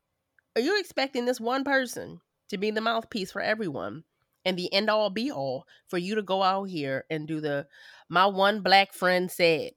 are 0.56 0.62
you 0.62 0.80
expecting 0.80 1.26
this 1.26 1.40
one 1.40 1.64
person 1.64 2.20
to 2.50 2.58
be 2.58 2.72
the 2.72 2.82
mouthpiece 2.82 3.32
for 3.32 3.42
everyone 3.42 4.04
and 4.44 4.58
the 4.58 4.72
end 4.72 4.90
all 4.90 5.10
be 5.10 5.32
all 5.32 5.66
for 5.88 5.98
you 5.98 6.16
to 6.16 6.22
go 6.22 6.44
out 6.44 6.66
here 6.66 7.06
and 7.10 7.28
do 7.28 7.42
the 7.42 7.66
my 8.10 8.26
one 8.26 8.62
black 8.62 8.94
friend 8.94 9.32
said 9.32 9.72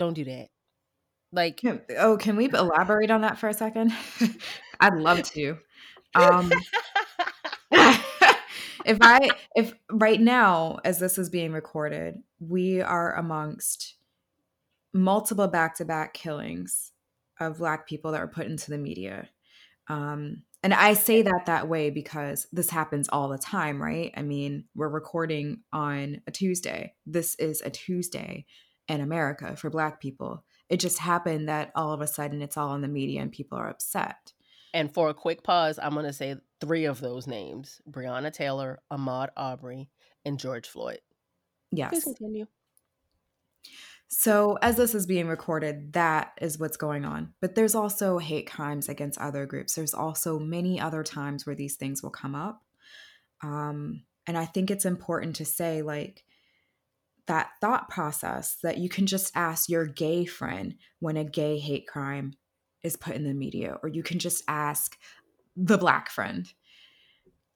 don't 0.00 0.14
do 0.14 0.24
that. 0.24 0.48
Like, 1.30 1.60
oh, 1.98 2.16
can 2.16 2.34
we 2.34 2.46
elaborate 2.46 3.10
on 3.10 3.20
that 3.20 3.38
for 3.38 3.48
a 3.48 3.54
second? 3.54 3.92
I'd 4.80 4.94
love 4.94 5.22
to. 5.34 5.58
Um, 6.14 6.50
if 7.70 8.98
I, 9.00 9.28
if 9.54 9.74
right 9.92 10.20
now, 10.20 10.78
as 10.84 10.98
this 10.98 11.18
is 11.18 11.28
being 11.28 11.52
recorded, 11.52 12.16
we 12.40 12.80
are 12.80 13.14
amongst 13.14 13.94
multiple 14.92 15.48
back 15.48 15.76
to 15.76 15.84
back 15.84 16.14
killings 16.14 16.92
of 17.38 17.58
Black 17.58 17.86
people 17.86 18.12
that 18.12 18.20
are 18.20 18.28
put 18.28 18.46
into 18.46 18.70
the 18.70 18.78
media. 18.78 19.28
Um, 19.88 20.42
and 20.62 20.74
I 20.74 20.94
say 20.94 21.22
that 21.22 21.46
that 21.46 21.68
way 21.68 21.90
because 21.90 22.46
this 22.52 22.68
happens 22.68 23.08
all 23.08 23.28
the 23.28 23.38
time, 23.38 23.82
right? 23.82 24.12
I 24.16 24.22
mean, 24.22 24.64
we're 24.74 24.88
recording 24.88 25.62
on 25.72 26.20
a 26.26 26.30
Tuesday. 26.30 26.94
This 27.06 27.34
is 27.36 27.62
a 27.62 27.70
Tuesday 27.70 28.44
in 28.86 29.00
America 29.00 29.56
for 29.56 29.70
Black 29.70 30.00
people. 30.00 30.44
It 30.68 30.78
just 30.78 30.98
happened 30.98 31.48
that 31.48 31.72
all 31.74 31.92
of 31.92 32.02
a 32.02 32.06
sudden 32.06 32.42
it's 32.42 32.56
all 32.56 32.74
in 32.74 32.82
the 32.82 32.88
media 32.88 33.22
and 33.22 33.32
people 33.32 33.58
are 33.58 33.70
upset. 33.70 34.32
And 34.74 34.92
for 34.92 35.08
a 35.08 35.14
quick 35.14 35.42
pause, 35.42 35.78
I'm 35.82 35.94
going 35.94 36.04
to 36.06 36.12
say 36.12 36.36
three 36.60 36.84
of 36.84 37.00
those 37.00 37.26
names 37.26 37.80
Breonna 37.90 38.32
Taylor, 38.32 38.80
Ahmaud 38.92 39.28
Arbery, 39.36 39.88
and 40.24 40.38
George 40.38 40.68
Floyd. 40.68 41.00
Yes. 41.72 41.90
Please 41.90 42.04
continue. 42.04 42.46
So, 44.12 44.58
as 44.60 44.76
this 44.76 44.96
is 44.96 45.06
being 45.06 45.28
recorded, 45.28 45.92
that 45.92 46.32
is 46.40 46.58
what's 46.58 46.76
going 46.76 47.04
on. 47.04 47.32
But 47.40 47.54
there's 47.54 47.76
also 47.76 48.18
hate 48.18 48.50
crimes 48.50 48.88
against 48.88 49.20
other 49.20 49.46
groups. 49.46 49.74
There's 49.74 49.94
also 49.94 50.40
many 50.40 50.80
other 50.80 51.04
times 51.04 51.46
where 51.46 51.54
these 51.54 51.76
things 51.76 52.02
will 52.02 52.10
come 52.10 52.34
up. 52.34 52.60
Um, 53.40 54.02
and 54.26 54.36
I 54.36 54.46
think 54.46 54.68
it's 54.68 54.84
important 54.84 55.36
to 55.36 55.44
say, 55.44 55.82
like, 55.82 56.24
that 57.28 57.50
thought 57.60 57.88
process 57.88 58.56
that 58.64 58.78
you 58.78 58.88
can 58.88 59.06
just 59.06 59.30
ask 59.36 59.68
your 59.68 59.86
gay 59.86 60.24
friend 60.24 60.74
when 60.98 61.16
a 61.16 61.24
gay 61.24 61.60
hate 61.60 61.86
crime 61.86 62.32
is 62.82 62.96
put 62.96 63.14
in 63.14 63.22
the 63.22 63.32
media, 63.32 63.78
or 63.80 63.88
you 63.88 64.02
can 64.02 64.18
just 64.18 64.42
ask 64.48 64.98
the 65.56 65.78
black 65.78 66.10
friend 66.10 66.52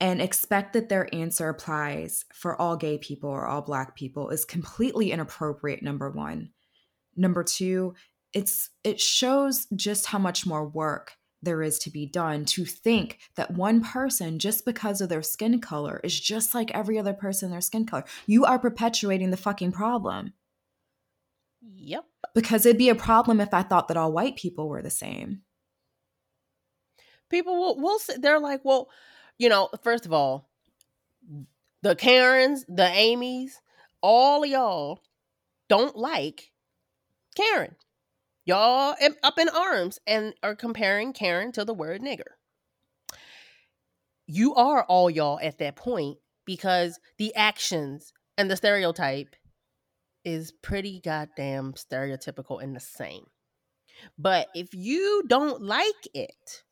and 0.00 0.20
expect 0.20 0.72
that 0.72 0.88
their 0.88 1.12
answer 1.14 1.48
applies 1.48 2.24
for 2.32 2.60
all 2.60 2.76
gay 2.76 2.98
people 2.98 3.30
or 3.30 3.46
all 3.46 3.62
black 3.62 3.94
people 3.94 4.30
is 4.30 4.44
completely 4.44 5.12
inappropriate 5.12 5.82
number 5.82 6.10
1 6.10 6.50
number 7.16 7.44
2 7.44 7.94
it's 8.32 8.70
it 8.82 9.00
shows 9.00 9.66
just 9.76 10.06
how 10.06 10.18
much 10.18 10.44
more 10.44 10.66
work 10.66 11.12
there 11.44 11.62
is 11.62 11.78
to 11.78 11.90
be 11.90 12.06
done 12.06 12.44
to 12.44 12.64
think 12.64 13.18
that 13.36 13.52
one 13.52 13.82
person, 13.82 14.38
just 14.38 14.64
because 14.64 15.00
of 15.00 15.08
their 15.08 15.22
skin 15.22 15.60
color, 15.60 16.00
is 16.02 16.18
just 16.18 16.54
like 16.54 16.70
every 16.72 16.98
other 16.98 17.12
person 17.12 17.50
their 17.50 17.60
skin 17.60 17.86
color. 17.86 18.04
You 18.26 18.44
are 18.44 18.58
perpetuating 18.58 19.30
the 19.30 19.36
fucking 19.36 19.72
problem. 19.72 20.32
Yep. 21.76 22.04
Because 22.34 22.66
it'd 22.66 22.78
be 22.78 22.88
a 22.88 22.94
problem 22.94 23.40
if 23.40 23.54
I 23.54 23.62
thought 23.62 23.88
that 23.88 23.96
all 23.96 24.12
white 24.12 24.36
people 24.36 24.68
were 24.68 24.82
the 24.82 24.90
same. 24.90 25.42
People 27.30 27.56
will, 27.56 27.80
will 27.80 27.98
they're 28.18 28.40
like, 28.40 28.64
well, 28.64 28.88
you 29.38 29.48
know, 29.48 29.68
first 29.82 30.06
of 30.06 30.12
all, 30.12 30.48
the 31.82 31.94
Karens, 31.96 32.64
the 32.68 32.86
Amy's, 32.86 33.60
all 34.00 34.44
y'all 34.44 35.02
don't 35.68 35.96
like 35.96 36.52
Karen. 37.36 37.76
Y'all 38.44 38.94
up 39.22 39.38
in 39.38 39.48
arms 39.48 39.98
and 40.06 40.34
are 40.42 40.54
comparing 40.54 41.12
Karen 41.12 41.52
to 41.52 41.64
the 41.64 41.74
word 41.74 42.02
nigger. 42.02 42.34
You 44.26 44.54
are 44.54 44.84
all 44.84 45.10
y'all 45.10 45.40
at 45.40 45.58
that 45.58 45.76
point 45.76 46.18
because 46.44 46.98
the 47.18 47.34
actions 47.34 48.12
and 48.36 48.50
the 48.50 48.56
stereotype 48.56 49.34
is 50.24 50.52
pretty 50.52 51.00
goddamn 51.00 51.74
stereotypical 51.74 52.62
and 52.62 52.74
the 52.74 52.80
same. 52.80 53.24
But 54.18 54.48
if 54.54 54.74
you 54.74 55.22
don't 55.26 55.62
like 55.62 56.08
it, 56.12 56.64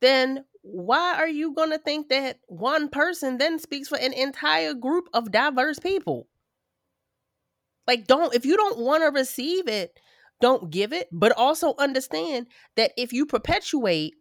then 0.00 0.44
why 0.70 1.14
are 1.14 1.28
you 1.28 1.54
going 1.54 1.70
to 1.70 1.78
think 1.78 2.08
that 2.08 2.38
one 2.46 2.88
person 2.88 3.38
then 3.38 3.58
speaks 3.58 3.88
for 3.88 3.98
an 3.98 4.12
entire 4.12 4.74
group 4.74 5.08
of 5.14 5.32
diverse 5.32 5.78
people? 5.78 6.28
Like, 7.86 8.06
don't, 8.06 8.34
if 8.34 8.44
you 8.44 8.56
don't 8.56 8.78
want 8.78 9.02
to 9.02 9.08
receive 9.08 9.66
it, 9.66 9.98
don't 10.40 10.70
give 10.70 10.92
it, 10.92 11.08
but 11.10 11.32
also 11.32 11.74
understand 11.78 12.48
that 12.76 12.92
if 12.98 13.12
you 13.12 13.24
perpetuate 13.24 14.14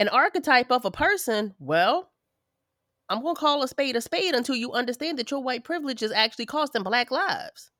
an 0.00 0.08
archetype 0.08 0.72
of 0.72 0.84
a 0.84 0.90
person, 0.90 1.54
well, 1.60 2.10
I'm 3.08 3.22
going 3.22 3.36
to 3.36 3.40
call 3.40 3.62
a 3.62 3.68
spade 3.68 3.94
a 3.94 4.00
spade 4.00 4.34
until 4.34 4.56
you 4.56 4.72
understand 4.72 5.18
that 5.18 5.30
your 5.30 5.40
white 5.40 5.62
privilege 5.62 6.02
is 6.02 6.10
actually 6.10 6.46
costing 6.46 6.82
black 6.82 7.12
lives. 7.12 7.70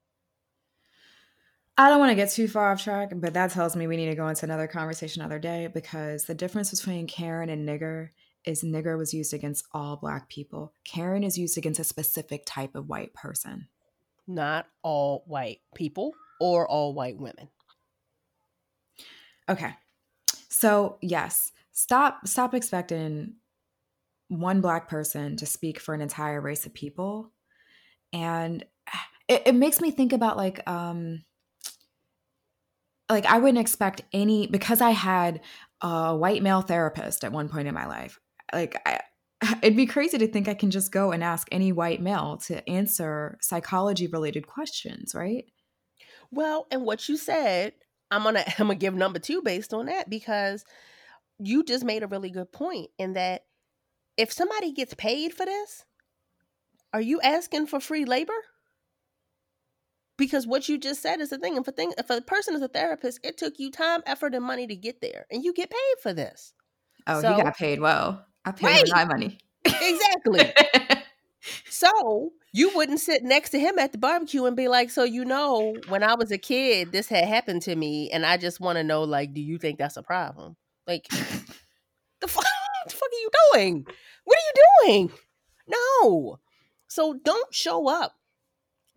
I 1.78 1.90
don't 1.90 1.98
want 1.98 2.10
to 2.10 2.16
get 2.16 2.30
too 2.30 2.48
far 2.48 2.72
off 2.72 2.82
track, 2.82 3.12
but 3.14 3.34
that 3.34 3.50
tells 3.50 3.76
me 3.76 3.86
we 3.86 3.96
need 3.96 4.06
to 4.06 4.14
go 4.14 4.28
into 4.28 4.46
another 4.46 4.66
conversation 4.66 5.20
another 5.20 5.38
day 5.38 5.68
because 5.72 6.24
the 6.24 6.34
difference 6.34 6.70
between 6.70 7.06
Karen 7.06 7.50
and 7.50 7.68
nigger 7.68 8.10
is 8.46 8.62
nigger 8.62 8.96
was 8.96 9.12
used 9.12 9.34
against 9.34 9.66
all 9.72 9.96
black 9.96 10.28
people. 10.30 10.72
Karen 10.84 11.22
is 11.22 11.36
used 11.36 11.58
against 11.58 11.80
a 11.80 11.84
specific 11.84 12.44
type 12.46 12.74
of 12.74 12.88
white 12.88 13.12
person. 13.12 13.68
Not 14.26 14.66
all 14.82 15.24
white 15.26 15.58
people 15.74 16.14
or 16.40 16.66
all 16.66 16.94
white 16.94 17.18
women. 17.18 17.48
Okay. 19.48 19.74
So, 20.48 20.96
yes, 21.02 21.52
stop 21.72 22.26
stop 22.26 22.54
expecting 22.54 23.34
one 24.28 24.60
black 24.62 24.88
person 24.88 25.36
to 25.36 25.46
speak 25.46 25.78
for 25.78 25.94
an 25.94 26.00
entire 26.00 26.40
race 26.40 26.64
of 26.64 26.72
people. 26.72 27.32
And 28.12 28.64
it, 29.28 29.42
it 29.46 29.54
makes 29.54 29.80
me 29.80 29.90
think 29.90 30.14
about 30.14 30.38
like 30.38 30.66
um 30.68 31.22
like 33.08 33.26
I 33.26 33.38
wouldn't 33.38 33.58
expect 33.58 34.02
any 34.12 34.46
because 34.46 34.80
I 34.80 34.90
had 34.90 35.40
a 35.80 36.16
white 36.16 36.42
male 36.42 36.62
therapist 36.62 37.24
at 37.24 37.32
one 37.32 37.48
point 37.48 37.68
in 37.68 37.74
my 37.74 37.86
life. 37.86 38.18
Like 38.52 38.80
I, 38.86 39.00
it'd 39.62 39.76
be 39.76 39.86
crazy 39.86 40.18
to 40.18 40.28
think 40.28 40.48
I 40.48 40.54
can 40.54 40.70
just 40.70 40.92
go 40.92 41.12
and 41.12 41.22
ask 41.22 41.48
any 41.52 41.72
white 41.72 42.00
male 42.00 42.38
to 42.46 42.68
answer 42.68 43.38
psychology 43.40 44.06
related 44.06 44.46
questions, 44.46 45.14
right? 45.14 45.44
Well, 46.30 46.66
and 46.70 46.82
what 46.82 47.08
you 47.08 47.16
said, 47.16 47.74
I'm 48.10 48.22
gonna 48.22 48.44
I'm 48.58 48.66
gonna 48.66 48.74
give 48.74 48.94
number 48.94 49.18
two 49.18 49.42
based 49.42 49.72
on 49.72 49.86
that 49.86 50.10
because 50.10 50.64
you 51.38 51.64
just 51.64 51.84
made 51.84 52.02
a 52.02 52.08
really 52.08 52.30
good 52.30 52.50
point 52.50 52.90
in 52.98 53.12
that 53.12 53.42
if 54.16 54.32
somebody 54.32 54.72
gets 54.72 54.94
paid 54.94 55.34
for 55.34 55.44
this, 55.44 55.84
are 56.92 57.00
you 57.00 57.20
asking 57.20 57.66
for 57.66 57.78
free 57.78 58.06
labor? 58.06 58.32
Because 60.16 60.46
what 60.46 60.68
you 60.68 60.78
just 60.78 61.02
said 61.02 61.20
is 61.20 61.30
the 61.30 61.38
thing. 61.38 61.56
If 61.56 61.68
a 61.68 61.72
thing, 61.72 61.92
if 61.98 62.10
a 62.10 62.20
person 62.20 62.54
is 62.54 62.62
a 62.62 62.68
therapist, 62.68 63.20
it 63.22 63.36
took 63.36 63.58
you 63.58 63.70
time, 63.70 64.02
effort, 64.06 64.34
and 64.34 64.44
money 64.44 64.66
to 64.66 64.76
get 64.76 65.00
there, 65.00 65.26
and 65.30 65.44
you 65.44 65.52
get 65.52 65.70
paid 65.70 66.02
for 66.02 66.12
this. 66.12 66.52
Oh, 67.06 67.20
so, 67.20 67.34
he 67.34 67.42
got 67.42 67.56
paid 67.56 67.80
well. 67.80 68.24
I 68.44 68.52
paid 68.52 68.66
right. 68.66 68.88
my 68.90 69.04
money. 69.04 69.38
Exactly. 69.64 70.52
so 71.68 72.32
you 72.52 72.74
wouldn't 72.74 73.00
sit 73.00 73.22
next 73.22 73.50
to 73.50 73.58
him 73.58 73.78
at 73.78 73.92
the 73.92 73.98
barbecue 73.98 74.44
and 74.44 74.56
be 74.56 74.68
like, 74.68 74.90
"So 74.90 75.04
you 75.04 75.24
know, 75.24 75.76
when 75.88 76.02
I 76.02 76.14
was 76.14 76.30
a 76.30 76.38
kid, 76.38 76.92
this 76.92 77.08
had 77.08 77.24
happened 77.24 77.62
to 77.62 77.76
me, 77.76 78.10
and 78.10 78.24
I 78.24 78.36
just 78.36 78.60
want 78.60 78.76
to 78.76 78.84
know, 78.84 79.02
like, 79.02 79.34
do 79.34 79.40
you 79.40 79.58
think 79.58 79.78
that's 79.78 79.96
a 79.96 80.02
problem? 80.02 80.56
Like, 80.86 81.08
the 81.10 82.28
fuck, 82.28 82.44
the 82.86 82.92
fuck 82.92 83.08
are 83.08 83.20
you 83.20 83.30
doing? 83.52 83.86
What 84.24 84.38
are 84.38 84.46
you 84.46 84.86
doing? 84.86 85.12
No. 85.68 86.38
So 86.88 87.14
don't 87.24 87.52
show 87.52 87.88
up 87.88 88.14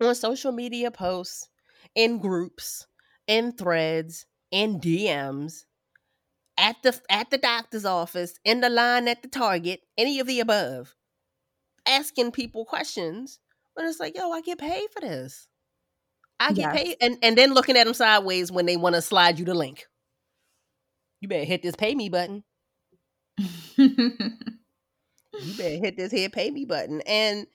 on 0.00 0.14
social 0.14 0.52
media 0.52 0.90
posts, 0.90 1.48
in 1.94 2.18
groups, 2.18 2.86
in 3.26 3.52
threads, 3.52 4.26
in 4.50 4.80
DMs, 4.80 5.64
at 6.58 6.76
the 6.82 7.00
at 7.10 7.30
the 7.30 7.38
doctor's 7.38 7.84
office, 7.84 8.34
in 8.44 8.60
the 8.60 8.68
line 8.68 9.08
at 9.08 9.22
the 9.22 9.28
Target, 9.28 9.80
any 9.96 10.20
of 10.20 10.26
the 10.26 10.40
above, 10.40 10.94
asking 11.86 12.32
people 12.32 12.64
questions. 12.64 13.38
But 13.74 13.84
it's 13.84 14.00
like, 14.00 14.16
yo, 14.16 14.30
I 14.30 14.40
get 14.42 14.58
paid 14.58 14.88
for 14.92 15.00
this. 15.00 15.48
I 16.38 16.52
get 16.52 16.74
yes. 16.74 16.76
paid, 16.76 16.96
and 17.00 17.18
and 17.22 17.36
then 17.36 17.54
looking 17.54 17.76
at 17.76 17.84
them 17.84 17.94
sideways 17.94 18.50
when 18.50 18.66
they 18.66 18.76
want 18.76 18.94
to 18.94 19.02
slide 19.02 19.38
you 19.38 19.44
the 19.44 19.54
link. 19.54 19.86
You 21.20 21.28
better 21.28 21.44
hit 21.44 21.62
this 21.62 21.76
pay 21.76 21.94
me 21.94 22.08
button. 22.08 22.44
you 23.76 23.90
better 25.56 25.76
hit 25.76 25.96
this 25.96 26.12
here 26.12 26.28
pay 26.30 26.50
me 26.50 26.64
button. 26.64 27.02
And 27.02 27.46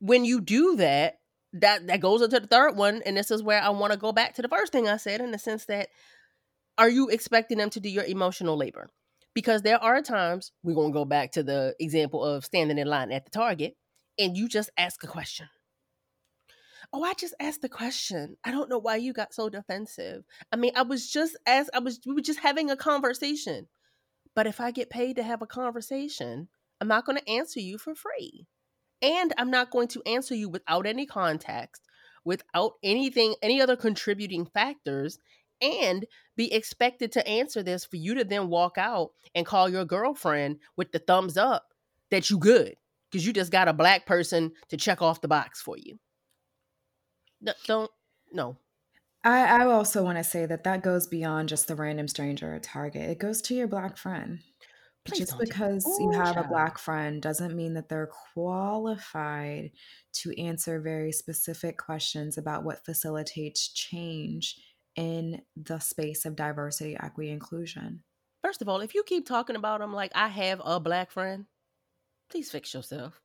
when 0.00 0.24
you 0.24 0.40
do 0.40 0.76
that, 0.76 1.18
that 1.60 1.86
that 1.86 2.00
goes 2.00 2.22
into 2.22 2.40
the 2.40 2.46
third 2.46 2.76
one 2.76 3.02
and 3.06 3.16
this 3.16 3.30
is 3.30 3.42
where 3.42 3.62
i 3.62 3.68
want 3.68 3.92
to 3.92 3.98
go 3.98 4.12
back 4.12 4.34
to 4.34 4.42
the 4.42 4.48
first 4.48 4.72
thing 4.72 4.88
i 4.88 4.96
said 4.96 5.20
in 5.20 5.30
the 5.30 5.38
sense 5.38 5.66
that 5.66 5.88
are 6.78 6.88
you 6.88 7.08
expecting 7.08 7.58
them 7.58 7.70
to 7.70 7.80
do 7.80 7.88
your 7.88 8.04
emotional 8.04 8.56
labor? 8.56 8.88
Because 9.34 9.62
there 9.62 9.82
are 9.82 10.02
times 10.02 10.52
we're 10.62 10.74
going 10.74 10.92
to 10.92 10.98
go 10.98 11.04
back 11.04 11.32
to 11.32 11.42
the 11.42 11.74
example 11.80 12.24
of 12.24 12.44
standing 12.44 12.78
in 12.78 12.86
line 12.86 13.12
at 13.12 13.24
the 13.24 13.30
target 13.30 13.76
and 14.18 14.36
you 14.36 14.48
just 14.48 14.70
ask 14.76 15.02
a 15.04 15.06
question. 15.06 15.48
Oh 16.92 17.02
i 17.02 17.14
just 17.14 17.34
asked 17.40 17.62
the 17.62 17.68
question. 17.68 18.36
I 18.44 18.52
don't 18.52 18.70
know 18.70 18.78
why 18.78 18.96
you 18.96 19.12
got 19.12 19.34
so 19.34 19.48
defensive. 19.48 20.24
I 20.52 20.56
mean 20.56 20.72
i 20.76 20.82
was 20.82 21.10
just 21.10 21.36
as 21.46 21.68
i 21.74 21.80
was 21.80 22.00
we 22.06 22.14
were 22.14 22.20
just 22.20 22.40
having 22.40 22.70
a 22.70 22.76
conversation. 22.76 23.66
But 24.34 24.46
if 24.46 24.60
i 24.60 24.70
get 24.70 24.90
paid 24.90 25.16
to 25.16 25.22
have 25.22 25.42
a 25.42 25.46
conversation 25.46 26.48
i'm 26.80 26.88
not 26.88 27.04
going 27.06 27.18
to 27.18 27.28
answer 27.28 27.58
you 27.58 27.78
for 27.78 27.94
free 27.94 28.46
and 29.02 29.32
I'm 29.38 29.50
not 29.50 29.70
going 29.70 29.88
to 29.88 30.02
answer 30.06 30.34
you 30.34 30.48
without 30.48 30.86
any 30.86 31.06
context, 31.06 31.82
without 32.24 32.74
anything, 32.82 33.34
any 33.42 33.60
other 33.60 33.76
contributing 33.76 34.46
factors, 34.46 35.18
and 35.60 36.06
be 36.36 36.52
expected 36.52 37.12
to 37.12 37.26
answer 37.26 37.62
this 37.62 37.84
for 37.84 37.96
you 37.96 38.14
to 38.14 38.24
then 38.24 38.48
walk 38.48 38.76
out 38.78 39.10
and 39.34 39.46
call 39.46 39.68
your 39.68 39.84
girlfriend 39.84 40.58
with 40.76 40.92
the 40.92 40.98
thumbs 40.98 41.36
up 41.36 41.72
that 42.10 42.30
you 42.30 42.38
good 42.38 42.76
because 43.10 43.26
you 43.26 43.32
just 43.32 43.52
got 43.52 43.68
a 43.68 43.72
black 43.72 44.06
person 44.06 44.52
to 44.68 44.76
check 44.76 45.00
off 45.00 45.20
the 45.20 45.28
box 45.28 45.60
for 45.60 45.76
you. 45.78 45.98
No, 47.40 47.52
don't 47.66 47.90
no. 48.32 48.56
I, 49.24 49.62
I 49.62 49.66
also 49.66 50.04
want 50.04 50.18
to 50.18 50.24
say 50.24 50.46
that 50.46 50.64
that 50.64 50.82
goes 50.82 51.06
beyond 51.06 51.48
just 51.48 51.66
the 51.66 51.74
random 51.74 52.06
stranger 52.06 52.54
at 52.54 52.62
Target. 52.62 53.10
It 53.10 53.18
goes 53.18 53.42
to 53.42 53.54
your 53.54 53.66
black 53.66 53.96
friend. 53.96 54.40
Please 55.06 55.18
just 55.18 55.38
because 55.38 55.84
you 56.00 56.10
have 56.10 56.36
a 56.36 56.44
black 56.44 56.78
friend 56.78 57.22
doesn't 57.22 57.54
mean 57.54 57.74
that 57.74 57.88
they're 57.88 58.10
qualified 58.34 59.70
to 60.14 60.40
answer 60.40 60.80
very 60.80 61.12
specific 61.12 61.78
questions 61.78 62.36
about 62.38 62.64
what 62.64 62.84
facilitates 62.84 63.72
change 63.72 64.56
in 64.96 65.42
the 65.56 65.78
space 65.78 66.24
of 66.24 66.36
diversity, 66.36 66.96
equity, 67.00 67.30
inclusion. 67.30 68.02
First 68.42 68.62
of 68.62 68.68
all, 68.68 68.80
if 68.80 68.94
you 68.94 69.02
keep 69.04 69.26
talking 69.26 69.56
about 69.56 69.80
them 69.80 69.92
like 69.92 70.12
I 70.14 70.28
have 70.28 70.60
a 70.64 70.80
black 70.80 71.10
friend, 71.10 71.46
please 72.30 72.50
fix 72.50 72.74
yourself. 72.74 73.20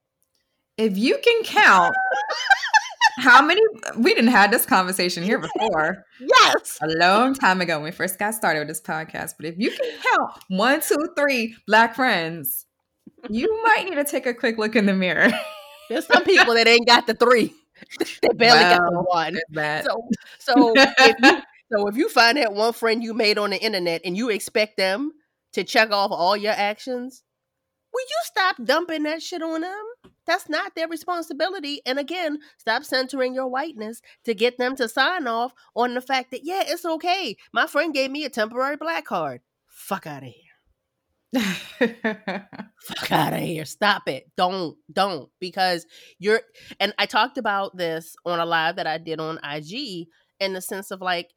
If 0.77 0.97
you 0.97 1.19
can 1.23 1.43
count 1.43 1.95
how 3.17 3.41
many 3.45 3.61
we 3.97 4.13
didn't 4.13 4.31
have 4.31 4.51
this 4.51 4.65
conversation 4.65 5.23
here 5.23 5.39
before. 5.39 6.05
Yes. 6.19 6.77
A 6.81 6.87
long 6.87 7.33
time 7.33 7.61
ago 7.61 7.75
when 7.75 7.85
we 7.85 7.91
first 7.91 8.19
got 8.19 8.33
started 8.33 8.59
with 8.59 8.67
this 8.67 8.81
podcast. 8.81 9.33
But 9.37 9.47
if 9.47 9.55
you 9.57 9.71
can 9.71 9.99
count 10.01 10.31
one, 10.47 10.81
two, 10.81 11.09
three 11.17 11.55
black 11.67 11.95
friends, 11.95 12.65
you 13.29 13.63
might 13.63 13.85
need 13.85 13.95
to 13.95 14.03
take 14.03 14.25
a 14.25 14.33
quick 14.33 14.57
look 14.57 14.75
in 14.75 14.85
the 14.85 14.93
mirror. 14.93 15.31
There's 15.89 16.07
some 16.07 16.23
people 16.23 16.53
that 16.53 16.67
ain't 16.67 16.87
got 16.87 17.07
the 17.07 17.13
three. 17.13 17.53
they 18.21 18.29
barely 18.35 18.61
got 18.61 18.91
the 18.91 19.01
one. 19.01 19.37
So 19.83 20.09
so 20.39 20.73
if 20.75 21.15
you 21.21 21.41
so 21.71 21.87
if 21.87 21.97
you 21.97 22.09
find 22.09 22.37
that 22.37 22.53
one 22.53 22.73
friend 22.73 23.03
you 23.03 23.13
made 23.13 23.37
on 23.37 23.49
the 23.49 23.61
internet 23.61 24.01
and 24.05 24.15
you 24.15 24.29
expect 24.29 24.77
them 24.77 25.11
to 25.53 25.63
check 25.63 25.91
off 25.91 26.11
all 26.11 26.37
your 26.37 26.53
actions, 26.53 27.23
will 27.93 28.01
you 28.01 28.17
stop 28.23 28.57
dumping 28.63 29.03
that 29.03 29.21
shit 29.21 29.41
on 29.41 29.61
them? 29.61 29.83
That's 30.31 30.47
not 30.47 30.75
their 30.75 30.87
responsibility. 30.87 31.81
And 31.85 31.99
again, 31.99 32.39
stop 32.57 32.85
centering 32.85 33.33
your 33.33 33.49
whiteness 33.49 34.01
to 34.23 34.33
get 34.33 34.57
them 34.57 34.77
to 34.77 34.87
sign 34.87 35.27
off 35.27 35.53
on 35.75 35.93
the 35.93 35.99
fact 35.99 36.31
that, 36.31 36.45
yeah, 36.45 36.63
it's 36.65 36.85
okay. 36.85 37.35
My 37.51 37.67
friend 37.67 37.93
gave 37.93 38.11
me 38.11 38.23
a 38.23 38.29
temporary 38.29 38.77
black 38.77 39.03
card. 39.03 39.41
Fuck 39.67 40.07
out 40.07 40.23
of 40.23 40.29
here. 40.29 41.33
Fuck 42.81 43.11
out 43.11 43.33
of 43.33 43.39
here. 43.39 43.65
Stop 43.65 44.07
it. 44.07 44.31
Don't, 44.37 44.77
don't. 44.89 45.27
Because 45.41 45.85
you're, 46.17 46.43
and 46.79 46.93
I 46.97 47.07
talked 47.07 47.37
about 47.37 47.75
this 47.75 48.15
on 48.25 48.39
a 48.39 48.45
live 48.45 48.77
that 48.77 48.87
I 48.87 48.99
did 48.99 49.19
on 49.19 49.37
IG 49.43 50.07
in 50.39 50.53
the 50.53 50.61
sense 50.61 50.91
of 50.91 51.01
like, 51.01 51.31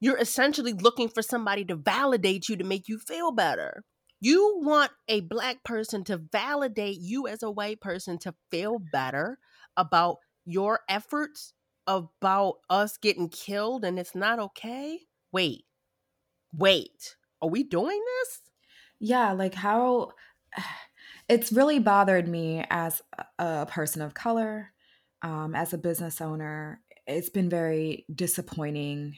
you're 0.00 0.18
essentially 0.18 0.72
looking 0.72 1.08
for 1.08 1.22
somebody 1.22 1.64
to 1.66 1.76
validate 1.76 2.48
you 2.48 2.56
to 2.56 2.64
make 2.64 2.88
you 2.88 2.98
feel 2.98 3.30
better. 3.30 3.84
You 4.20 4.60
want 4.62 4.92
a 5.08 5.20
black 5.20 5.62
person 5.62 6.04
to 6.04 6.16
validate 6.16 6.98
you 6.98 7.26
as 7.26 7.42
a 7.42 7.50
white 7.50 7.80
person 7.80 8.18
to 8.18 8.34
feel 8.50 8.78
better 8.78 9.38
about 9.76 10.18
your 10.44 10.80
efforts 10.88 11.52
about 11.86 12.56
us 12.68 12.96
getting 12.96 13.28
killed 13.28 13.84
and 13.84 13.98
it's 13.98 14.14
not 14.14 14.38
okay? 14.38 15.00
Wait. 15.32 15.64
Wait. 16.52 17.16
Are 17.42 17.48
we 17.48 17.62
doing 17.62 18.02
this? 18.04 18.40
Yeah, 18.98 19.32
like 19.32 19.54
how 19.54 20.12
it's 21.28 21.52
really 21.52 21.78
bothered 21.78 22.28
me 22.28 22.64
as 22.70 23.02
a 23.38 23.66
person 23.66 24.02
of 24.02 24.14
color, 24.14 24.72
um, 25.22 25.54
as 25.54 25.72
a 25.72 25.78
business 25.78 26.20
owner. 26.20 26.80
It's 27.06 27.30
been 27.30 27.50
very 27.50 28.06
disappointing, 28.12 29.16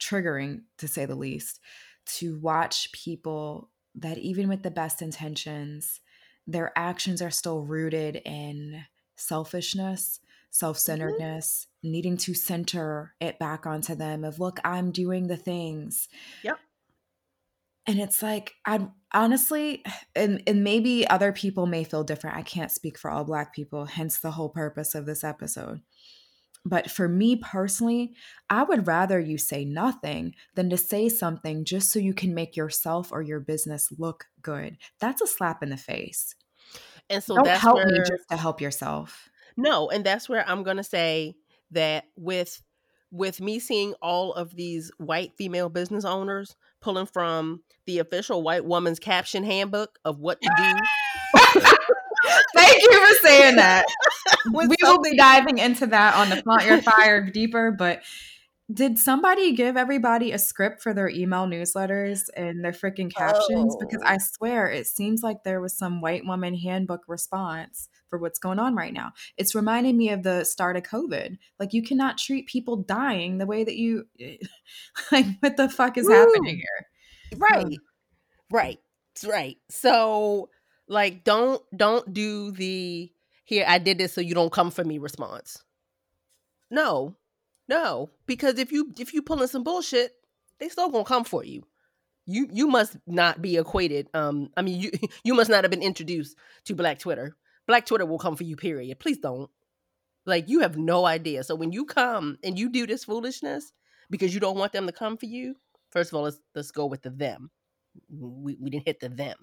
triggering 0.00 0.62
to 0.78 0.88
say 0.88 1.06
the 1.06 1.14
least, 1.14 1.60
to 2.06 2.38
watch 2.38 2.92
people 2.92 3.70
that 3.94 4.18
even 4.18 4.48
with 4.48 4.62
the 4.62 4.70
best 4.70 5.02
intentions, 5.02 6.00
their 6.46 6.72
actions 6.76 7.22
are 7.22 7.30
still 7.30 7.62
rooted 7.62 8.20
in 8.24 8.84
selfishness, 9.16 10.20
self 10.50 10.78
centeredness, 10.78 11.66
mm-hmm. 11.66 11.92
needing 11.92 12.16
to 12.18 12.34
center 12.34 13.14
it 13.20 13.38
back 13.38 13.66
onto 13.66 13.94
them 13.94 14.24
of, 14.24 14.40
look, 14.40 14.60
I'm 14.64 14.90
doing 14.90 15.26
the 15.26 15.36
things. 15.36 16.08
Yep. 16.42 16.58
And 17.86 18.00
it's 18.00 18.22
like, 18.22 18.54
I 18.64 18.88
honestly, 19.12 19.84
and, 20.16 20.42
and 20.46 20.64
maybe 20.64 21.06
other 21.06 21.32
people 21.32 21.66
may 21.66 21.84
feel 21.84 22.02
different. 22.02 22.36
I 22.36 22.42
can't 22.42 22.72
speak 22.72 22.98
for 22.98 23.10
all 23.10 23.24
Black 23.24 23.54
people, 23.54 23.84
hence 23.84 24.18
the 24.18 24.30
whole 24.32 24.48
purpose 24.48 24.94
of 24.94 25.06
this 25.06 25.22
episode. 25.22 25.82
But 26.64 26.90
for 26.90 27.08
me 27.08 27.36
personally, 27.36 28.14
I 28.48 28.62
would 28.62 28.86
rather 28.86 29.20
you 29.20 29.36
say 29.36 29.64
nothing 29.64 30.34
than 30.54 30.70
to 30.70 30.76
say 30.76 31.08
something 31.08 31.64
just 31.64 31.92
so 31.92 31.98
you 31.98 32.14
can 32.14 32.34
make 32.34 32.56
yourself 32.56 33.12
or 33.12 33.20
your 33.22 33.40
business 33.40 33.92
look 33.98 34.26
good. 34.40 34.78
That's 34.98 35.20
a 35.20 35.26
slap 35.26 35.62
in 35.62 35.68
the 35.70 35.76
face. 35.76 36.34
And 37.10 37.22
so 37.22 37.34
Don't 37.34 37.44
that's 37.44 37.60
help 37.60 37.76
where 37.76 37.86
me 37.86 37.98
just 37.98 38.28
to 38.30 38.36
help 38.36 38.60
yourself. 38.60 39.28
no, 39.56 39.90
and 39.90 40.04
that's 40.04 40.28
where 40.28 40.48
I'm 40.48 40.62
gonna 40.62 40.84
say 40.84 41.36
that 41.72 42.04
with 42.16 42.62
with 43.10 43.40
me 43.40 43.58
seeing 43.60 43.94
all 44.02 44.32
of 44.32 44.56
these 44.56 44.90
white 44.98 45.32
female 45.36 45.68
business 45.68 46.04
owners 46.04 46.56
pulling 46.80 47.06
from 47.06 47.62
the 47.86 47.98
official 47.98 48.42
white 48.42 48.64
woman's 48.64 48.98
caption 48.98 49.44
handbook 49.44 49.98
of 50.04 50.18
what 50.18 50.40
to 50.40 50.50
do. 50.56 50.72
Thank 52.66 52.82
you 52.82 53.06
for 53.06 53.14
saying 53.26 53.56
that. 53.56 53.84
We 54.52 54.66
will 54.82 55.00
be 55.00 55.16
diving 55.16 55.56
into 55.58 55.86
that 55.86 56.16
on 56.16 56.28
the 56.28 56.36
Flaunt 56.42 56.66
Your 56.66 56.82
Fire 56.82 57.24
deeper, 57.30 57.70
but 57.72 58.02
did 58.72 58.98
somebody 58.98 59.52
give 59.52 59.76
everybody 59.76 60.32
a 60.32 60.38
script 60.38 60.82
for 60.82 60.92
their 60.94 61.08
email 61.08 61.46
newsletters 61.46 62.28
and 62.36 62.64
their 62.64 62.72
freaking 62.72 63.10
captions? 63.14 63.74
Because 63.80 64.00
Oh. 64.04 64.08
I 64.08 64.18
swear 64.18 64.68
it 64.70 64.86
seems 64.86 65.22
like 65.22 65.44
there 65.44 65.60
was 65.60 65.76
some 65.76 66.00
white 66.00 66.24
woman 66.26 66.54
handbook 66.54 67.02
response 67.08 67.88
for 68.08 68.18
what's 68.18 68.38
going 68.38 68.58
on 68.58 68.74
right 68.74 68.92
now. 68.92 69.12
It's 69.38 69.54
reminding 69.54 69.96
me 69.96 70.10
of 70.10 70.22
the 70.22 70.44
start 70.44 70.76
of 70.76 70.82
COVID. 70.82 71.36
Like 71.58 71.72
you 71.72 71.82
cannot 71.82 72.18
treat 72.18 72.46
people 72.46 72.76
dying 72.76 73.38
the 73.38 73.46
way 73.46 73.64
that 73.64 73.76
you 73.76 74.04
like 75.12 75.26
what 75.40 75.56
the 75.56 75.68
fuck 75.68 75.96
is 75.98 76.08
happening 76.08 76.56
here? 76.56 77.38
right 77.38 77.78
right 78.50 78.78
right 79.26 79.56
so 79.70 80.48
like 80.88 81.24
don't 81.24 81.62
don't 81.76 82.12
do 82.12 82.50
the 82.50 83.10
here 83.44 83.64
i 83.68 83.78
did 83.78 83.98
this 83.98 84.12
so 84.12 84.20
you 84.20 84.34
don't 84.34 84.52
come 84.52 84.70
for 84.70 84.84
me 84.84 84.98
response. 84.98 85.62
No 86.70 87.14
no 87.68 88.10
because 88.26 88.58
if 88.58 88.72
you 88.72 88.92
if 88.98 89.14
you 89.14 89.22
pulling 89.22 89.48
some 89.48 89.64
bullshit 89.64 90.12
they 90.58 90.68
still 90.68 90.90
gonna 90.90 91.04
come 91.04 91.24
for 91.24 91.44
you. 91.44 91.62
You 92.26 92.48
you 92.50 92.68
must 92.68 92.96
not 93.06 93.42
be 93.42 93.56
equated 93.56 94.08
um 94.14 94.50
i 94.56 94.62
mean 94.62 94.80
you 94.80 94.90
you 95.24 95.34
must 95.34 95.50
not 95.50 95.64
have 95.64 95.70
been 95.70 95.82
introduced 95.82 96.36
to 96.64 96.74
black 96.74 96.98
twitter. 96.98 97.36
Black 97.66 97.86
twitter 97.86 98.06
will 98.06 98.18
come 98.18 98.36
for 98.36 98.44
you 98.44 98.56
period. 98.56 98.98
Please 98.98 99.18
don't. 99.18 99.50
Like 100.26 100.48
you 100.48 100.60
have 100.60 100.76
no 100.76 101.06
idea. 101.06 101.44
So 101.44 101.54
when 101.54 101.72
you 101.72 101.84
come 101.84 102.38
and 102.42 102.58
you 102.58 102.70
do 102.70 102.86
this 102.86 103.04
foolishness 103.04 103.72
because 104.10 104.34
you 104.34 104.40
don't 104.40 104.58
want 104.58 104.72
them 104.72 104.86
to 104.86 104.92
come 104.92 105.16
for 105.16 105.26
you 105.26 105.56
first 105.90 106.10
of 106.12 106.16
all 106.16 106.24
let's 106.24 106.38
let's 106.54 106.70
go 106.70 106.86
with 106.86 107.02
the 107.02 107.10
them. 107.10 107.50
We, 108.10 108.56
we 108.60 108.70
didn't 108.70 108.86
hit 108.86 109.00
the 109.00 109.08
them. 109.08 109.36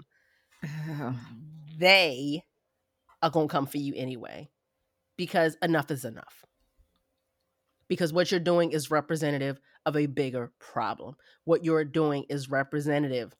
they 1.77 2.43
are 3.21 3.29
gonna 3.29 3.47
come 3.47 3.65
for 3.65 3.77
you 3.77 3.93
anyway 3.95 4.49
because 5.17 5.57
enough 5.61 5.91
is 5.91 6.05
enough. 6.05 6.45
Because 7.87 8.13
what 8.13 8.31
you're 8.31 8.39
doing 8.39 8.71
is 8.71 8.89
representative 8.89 9.59
of 9.85 9.97
a 9.97 10.05
bigger 10.05 10.51
problem. 10.59 11.15
What 11.43 11.65
you're 11.65 11.83
doing 11.83 12.25
is 12.29 12.49
representative 12.49 13.35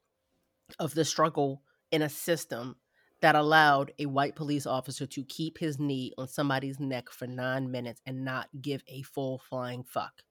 of 0.80 0.94
the 0.94 1.06
struggle 1.06 1.64
in 1.92 2.02
a 2.02 2.10
system 2.10 2.76
that 3.22 3.36
allowed 3.36 3.94
a 4.00 4.08
white 4.08 4.36
police 4.36 4.66
officer 4.66 5.06
to 5.06 5.24
keep 5.24 5.58
his 5.58 5.80
knee 5.80 6.12
on 6.18 6.28
somebody's 6.28 6.80
neck 6.80 7.10
for 7.10 7.28
nine 7.28 7.72
minutes 7.72 8.02
and 8.06 8.26
not 8.26 8.50
give 8.62 8.84
a 8.88 9.04
full 9.04 9.40
flying 9.48 9.84
fuck 9.84 10.24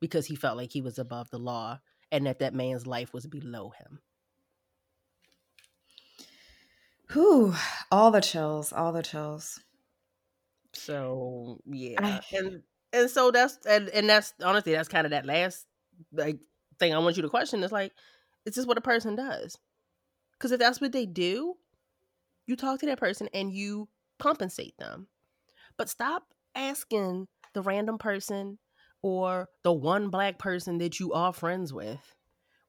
because 0.00 0.26
he 0.26 0.36
felt 0.36 0.56
like 0.56 0.72
he 0.72 0.80
was 0.80 0.98
above 0.98 1.28
the 1.30 1.38
law 1.38 1.78
and 2.12 2.26
that 2.26 2.38
that 2.38 2.54
man's 2.54 2.86
life 2.86 3.12
was 3.12 3.26
below 3.26 3.72
him 3.78 3.98
Whew, 7.12 7.54
all 7.90 8.10
the 8.10 8.20
chills, 8.20 8.72
all 8.72 8.92
the 8.92 9.02
chills. 9.02 9.60
So 10.72 11.60
yeah, 11.66 11.98
I- 12.00 12.36
and 12.36 12.62
and 12.92 13.10
so 13.10 13.30
that's 13.30 13.58
and 13.66 13.88
and 13.90 14.08
that's 14.08 14.34
honestly 14.42 14.72
that's 14.72 14.88
kind 14.88 15.06
of 15.06 15.10
that 15.10 15.26
last 15.26 15.66
like 16.12 16.38
thing 16.78 16.94
I 16.94 16.98
want 16.98 17.16
you 17.16 17.22
to 17.22 17.28
question 17.28 17.62
is 17.62 17.72
like, 17.72 17.92
is 18.46 18.54
this 18.54 18.66
what 18.66 18.78
a 18.78 18.82
person 18.82 19.14
does? 19.14 19.56
Because 20.32 20.52
if 20.52 20.58
that's 20.58 20.80
what 20.80 20.92
they 20.92 21.06
do, 21.06 21.56
you 22.46 22.56
talk 22.56 22.80
to 22.80 22.86
that 22.86 22.98
person 22.98 23.28
and 23.34 23.52
you 23.52 23.88
compensate 24.18 24.76
them, 24.78 25.08
but 25.76 25.88
stop 25.88 26.24
asking 26.54 27.28
the 27.54 27.62
random 27.62 27.98
person 27.98 28.58
or 29.02 29.48
the 29.62 29.72
one 29.72 30.08
black 30.08 30.38
person 30.38 30.78
that 30.78 31.00
you 31.00 31.12
are 31.12 31.32
friends 31.32 31.72
with, 31.72 32.14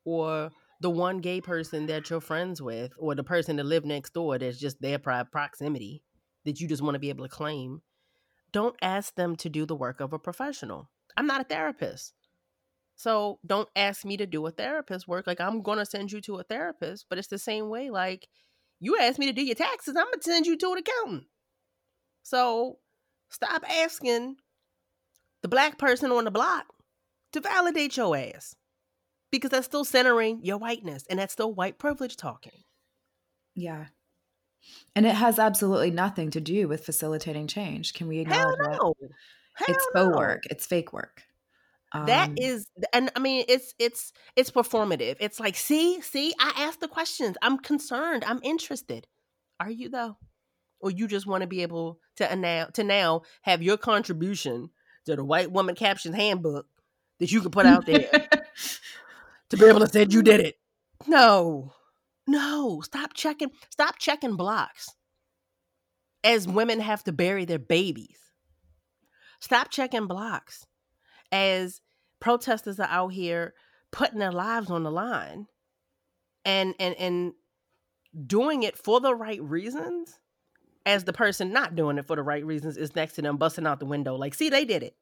or 0.03 0.51
the 0.83 0.89
one 0.89 1.19
gay 1.19 1.39
person 1.39 1.85
that 1.85 2.09
you're 2.09 2.19
friends 2.19 2.61
with, 2.61 2.91
or 2.97 3.15
the 3.15 3.23
person 3.23 3.55
that 3.55 3.65
live 3.65 3.85
next 3.85 4.13
door 4.13 4.37
that's 4.37 4.59
just 4.59 4.81
their 4.81 4.99
proximity 4.99 6.03
that 6.43 6.59
you 6.59 6.67
just 6.67 6.81
want 6.81 6.93
to 6.93 6.99
be 6.99 7.09
able 7.09 7.25
to 7.25 7.33
claim 7.33 7.81
don't 8.51 8.75
ask 8.81 9.15
them 9.15 9.35
to 9.37 9.49
do 9.49 9.65
the 9.65 9.75
work 9.75 9.99
of 10.01 10.13
a 10.13 10.19
professional. 10.19 10.89
I'm 11.17 11.25
not 11.25 11.41
a 11.41 11.45
therapist. 11.45 12.13
So 12.95 13.39
don't 13.45 13.69
ask 13.75 14.05
me 14.05 14.17
to 14.17 14.27
do 14.27 14.45
a 14.45 14.51
therapist 14.51 15.07
work. 15.07 15.25
Like 15.25 15.41
I'm 15.41 15.63
gonna 15.63 15.85
send 15.85 16.11
you 16.11 16.21
to 16.21 16.35
a 16.35 16.43
therapist, 16.43 17.07
but 17.09 17.17
it's 17.17 17.29
the 17.29 17.39
same 17.39 17.69
way. 17.69 17.89
Like 17.89 18.27
you 18.79 18.97
ask 18.99 19.17
me 19.17 19.25
to 19.25 19.33
do 19.33 19.43
your 19.43 19.55
taxes, 19.55 19.95
I'm 19.95 20.05
gonna 20.05 20.21
send 20.21 20.45
you 20.45 20.57
to 20.57 20.71
an 20.73 20.77
accountant. 20.79 21.23
So 22.21 22.77
stop 23.29 23.63
asking 23.69 24.35
the 25.41 25.47
black 25.47 25.79
person 25.79 26.11
on 26.11 26.25
the 26.25 26.31
block 26.31 26.65
to 27.31 27.41
validate 27.41 27.97
your 27.97 28.15
ass. 28.15 28.55
Because 29.33 29.49
that's 29.49 29.65
still 29.65 29.83
centering 29.83 30.39
your 30.43 30.59
whiteness 30.59 31.05
and 31.09 31.17
that's 31.17 31.33
still 31.33 31.51
white 31.51 31.79
privilege 31.79 32.15
talking. 32.17 32.63
Yeah. 33.55 33.87
And 34.95 35.05
it 35.05 35.15
has 35.15 35.39
absolutely 35.39 35.89
nothing 35.91 36.29
to 36.31 36.39
do 36.39 36.67
with 36.67 36.85
facilitating 36.85 37.47
change. 37.47 37.93
Can 37.93 38.07
we 38.07 38.23
Hell 38.23 38.53
acknowledge 38.53 38.59
that? 38.59 38.79
no. 38.81 38.93
Hell 39.55 39.65
It's 39.69 39.85
faux 39.93 40.09
no. 40.11 40.17
work. 40.17 40.43
It's 40.51 40.65
fake 40.67 40.93
work. 40.93 41.23
that 41.93 42.29
Um, 42.29 42.35
is 42.37 42.67
and 42.93 43.11
i 43.15 43.19
mean 43.19 43.45
it's 43.47 43.75
it's 43.77 44.13
it's 44.35 44.49
performative 44.49 45.15
it's 45.19 45.39
like 45.39 45.55
see 45.55 46.01
see 46.01 46.33
i 46.39 46.51
asked 46.57 46.79
the 46.79 46.87
questions 46.87 47.37
i'm 47.43 47.57
concerned 47.59 48.23
i'm 48.25 48.39
interested 48.41 49.05
are 49.59 49.69
you 49.69 49.89
though 49.89 50.17
or 50.79 50.89
you 50.89 51.07
just 51.07 51.27
want 51.27 51.41
to 51.41 51.47
be 51.47 51.61
able 51.61 51.99
to 52.15 52.35
now 52.35 52.65
to 52.73 52.83
now 52.83 53.21
have 53.43 53.61
your 53.61 53.77
contribution 53.77 54.69
to 55.05 55.15
the 55.15 55.23
white 55.23 55.51
woman 55.51 55.75
captions 55.75 56.15
handbook 56.15 56.65
that 57.19 57.31
you 57.31 57.41
can 57.41 57.51
put 57.51 57.67
out 57.67 57.85
there 57.85 58.09
to 59.49 59.57
be 59.57 59.65
able 59.65 59.79
to 59.79 59.87
say 59.87 60.05
you 60.09 60.21
did 60.21 60.39
it. 60.39 60.55
No. 61.07 61.73
No. 62.27 62.81
Stop 62.81 63.13
checking 63.13 63.51
stop 63.69 63.97
checking 63.99 64.35
blocks 64.35 64.89
as 66.23 66.47
women 66.47 66.79
have 66.79 67.03
to 67.03 67.11
bury 67.11 67.45
their 67.45 67.59
babies. 67.59 68.19
Stop 69.39 69.69
checking 69.69 70.07
blocks 70.07 70.65
as 71.31 71.81
protesters 72.19 72.79
are 72.79 72.87
out 72.89 73.09
here 73.09 73.53
putting 73.91 74.19
their 74.19 74.31
lives 74.31 74.71
on 74.71 74.83
the 74.83 74.91
line 74.91 75.47
and 76.45 76.73
and 76.79 76.95
and 76.95 77.33
doing 78.25 78.63
it 78.63 78.77
for 78.77 78.99
the 78.99 79.13
right 79.13 79.41
reasons 79.41 80.19
as 80.85 81.03
the 81.03 81.13
person 81.13 81.51
not 81.51 81.75
doing 81.75 81.97
it 81.97 82.05
for 82.05 82.15
the 82.15 82.23
right 82.23 82.45
reasons 82.45 82.77
is 82.77 82.95
next 82.95 83.13
to 83.13 83.21
them 83.21 83.37
busting 83.37 83.67
out 83.67 83.79
the 83.79 83.85
window. 83.85 84.15
Like 84.15 84.33
see 84.33 84.49
they 84.49 84.65
did 84.65 84.83
it. 84.83 84.95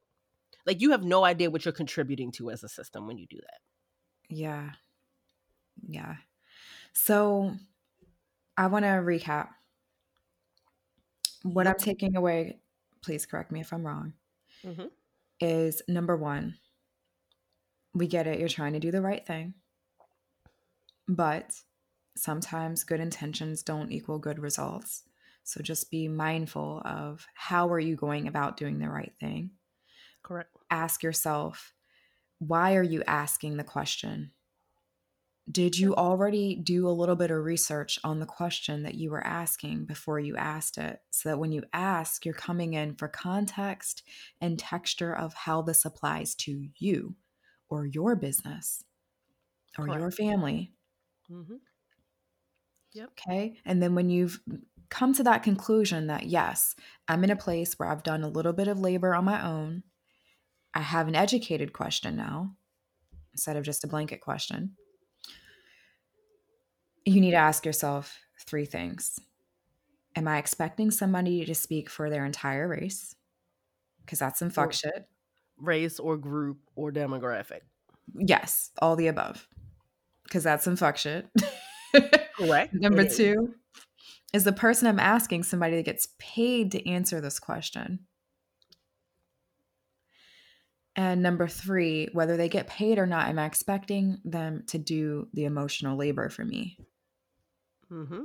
Like 0.65 0.81
you 0.81 0.91
have 0.91 1.03
no 1.03 1.23
idea 1.23 1.49
what 1.49 1.65
you're 1.65 1.71
contributing 1.71 2.31
to 2.33 2.51
as 2.51 2.63
a 2.63 2.69
system 2.69 3.07
when 3.07 3.17
you 3.17 3.27
do 3.27 3.37
that 3.37 3.59
yeah. 4.31 4.71
Yeah. 5.87 6.15
So 6.93 7.53
I 8.57 8.67
want 8.67 8.85
to 8.85 8.89
recap. 8.89 9.49
What 11.43 11.67
I'm 11.67 11.75
taking 11.77 12.15
away, 12.15 12.59
please 13.01 13.25
correct 13.25 13.51
me 13.51 13.61
if 13.61 13.73
I'm 13.73 13.85
wrong, 13.85 14.13
Mhm. 14.63 14.91
is 15.39 15.81
number 15.87 16.15
one, 16.15 16.59
we 17.93 18.07
get 18.07 18.27
it. 18.27 18.39
You're 18.39 18.49
trying 18.49 18.73
to 18.73 18.79
do 18.79 18.91
the 18.91 19.01
right 19.01 19.25
thing. 19.25 19.55
But 21.07 21.63
sometimes 22.15 22.83
good 22.83 22.99
intentions 22.99 23.63
don't 23.63 23.91
equal 23.91 24.19
good 24.19 24.39
results. 24.39 25.03
So 25.43 25.61
just 25.61 25.89
be 25.89 26.07
mindful 26.07 26.81
of 26.85 27.27
how 27.33 27.67
are 27.69 27.79
you 27.79 27.95
going 27.95 28.27
about 28.27 28.57
doing 28.57 28.79
the 28.79 28.89
right 28.89 29.13
thing. 29.19 29.57
correct 30.23 30.55
Ask 30.69 31.03
yourself, 31.03 31.73
why 32.41 32.75
are 32.75 32.83
you 32.83 33.03
asking 33.05 33.57
the 33.57 33.63
question? 33.63 34.31
Did 35.49 35.77
you 35.77 35.93
already 35.93 36.55
do 36.55 36.87
a 36.87 36.89
little 36.89 37.15
bit 37.15 37.29
of 37.29 37.43
research 37.43 37.99
on 38.03 38.19
the 38.19 38.25
question 38.25 38.81
that 38.81 38.95
you 38.95 39.11
were 39.11 39.23
asking 39.23 39.85
before 39.85 40.19
you 40.19 40.35
asked 40.37 40.79
it? 40.79 41.01
So 41.11 41.29
that 41.29 41.37
when 41.37 41.51
you 41.51 41.61
ask, 41.71 42.25
you're 42.25 42.33
coming 42.33 42.73
in 42.73 42.95
for 42.95 43.07
context 43.07 44.01
and 44.39 44.57
texture 44.57 45.15
of 45.15 45.35
how 45.35 45.61
this 45.61 45.85
applies 45.85 46.33
to 46.35 46.69
you 46.79 47.15
or 47.69 47.85
your 47.85 48.15
business 48.15 48.83
or 49.77 49.87
your 49.87 50.09
family. 50.09 50.73
mm-hmm. 51.31 51.55
Okay. 53.11 53.57
And 53.65 53.83
then 53.83 53.93
when 53.93 54.09
you've 54.09 54.39
come 54.89 55.13
to 55.13 55.23
that 55.23 55.43
conclusion 55.43 56.07
that, 56.07 56.25
yes, 56.25 56.75
I'm 57.07 57.23
in 57.23 57.29
a 57.29 57.35
place 57.35 57.77
where 57.77 57.87
I've 57.87 58.03
done 58.03 58.23
a 58.23 58.29
little 58.29 58.53
bit 58.53 58.67
of 58.67 58.79
labor 58.79 59.13
on 59.13 59.25
my 59.25 59.45
own, 59.45 59.83
I 60.73 60.81
have 60.81 61.07
an 61.07 61.15
educated 61.15 61.73
question 61.73 62.15
now 62.15 62.55
instead 63.33 63.57
of 63.57 63.63
just 63.63 63.83
a 63.83 63.87
blanket 63.87 64.21
question. 64.21 64.75
You 67.05 67.19
need 67.19 67.31
to 67.31 67.37
ask 67.37 67.65
yourself 67.65 68.17
three 68.45 68.65
things 68.65 69.19
Am 70.15 70.27
I 70.27 70.37
expecting 70.37 70.91
somebody 70.91 71.45
to 71.45 71.55
speak 71.55 71.89
for 71.89 72.09
their 72.09 72.25
entire 72.25 72.67
race? 72.67 73.15
because 74.11 74.19
that's 74.19 74.39
some 74.39 74.49
fuck 74.49 74.73
shit. 74.73 75.07
Race 75.57 75.97
or 75.99 76.17
group 76.17 76.57
or 76.75 76.91
demographic. 76.91 77.61
Yes, 78.13 78.71
all 78.79 78.97
the 78.97 79.07
above. 79.07 79.47
Because 80.23 80.43
that's 80.43 80.65
some 80.65 80.75
fuck 80.75 80.97
shit. 80.97 81.27
Correct. 82.37 82.73
Number 82.73 83.07
two 83.07 83.53
is 84.33 84.43
the 84.43 84.51
person 84.51 84.87
I'm 84.87 84.99
asking 84.99 85.43
somebody 85.43 85.77
that 85.77 85.85
gets 85.85 86.09
paid 86.19 86.71
to 86.71 86.89
answer 86.89 87.21
this 87.21 87.39
question. 87.39 87.99
And 90.95 91.23
number 91.23 91.47
three, 91.47 92.09
whether 92.11 92.35
they 92.35 92.49
get 92.49 92.67
paid 92.67 92.99
or 92.99 93.07
not, 93.07 93.29
am 93.29 93.39
I 93.39 93.45
expecting 93.45 94.19
them 94.25 94.63
to 94.67 94.77
do 94.77 95.27
the 95.33 95.45
emotional 95.45 95.97
labor 95.97 96.29
for 96.29 96.43
me? 96.43 96.77
Mm-hmm. 97.91 98.23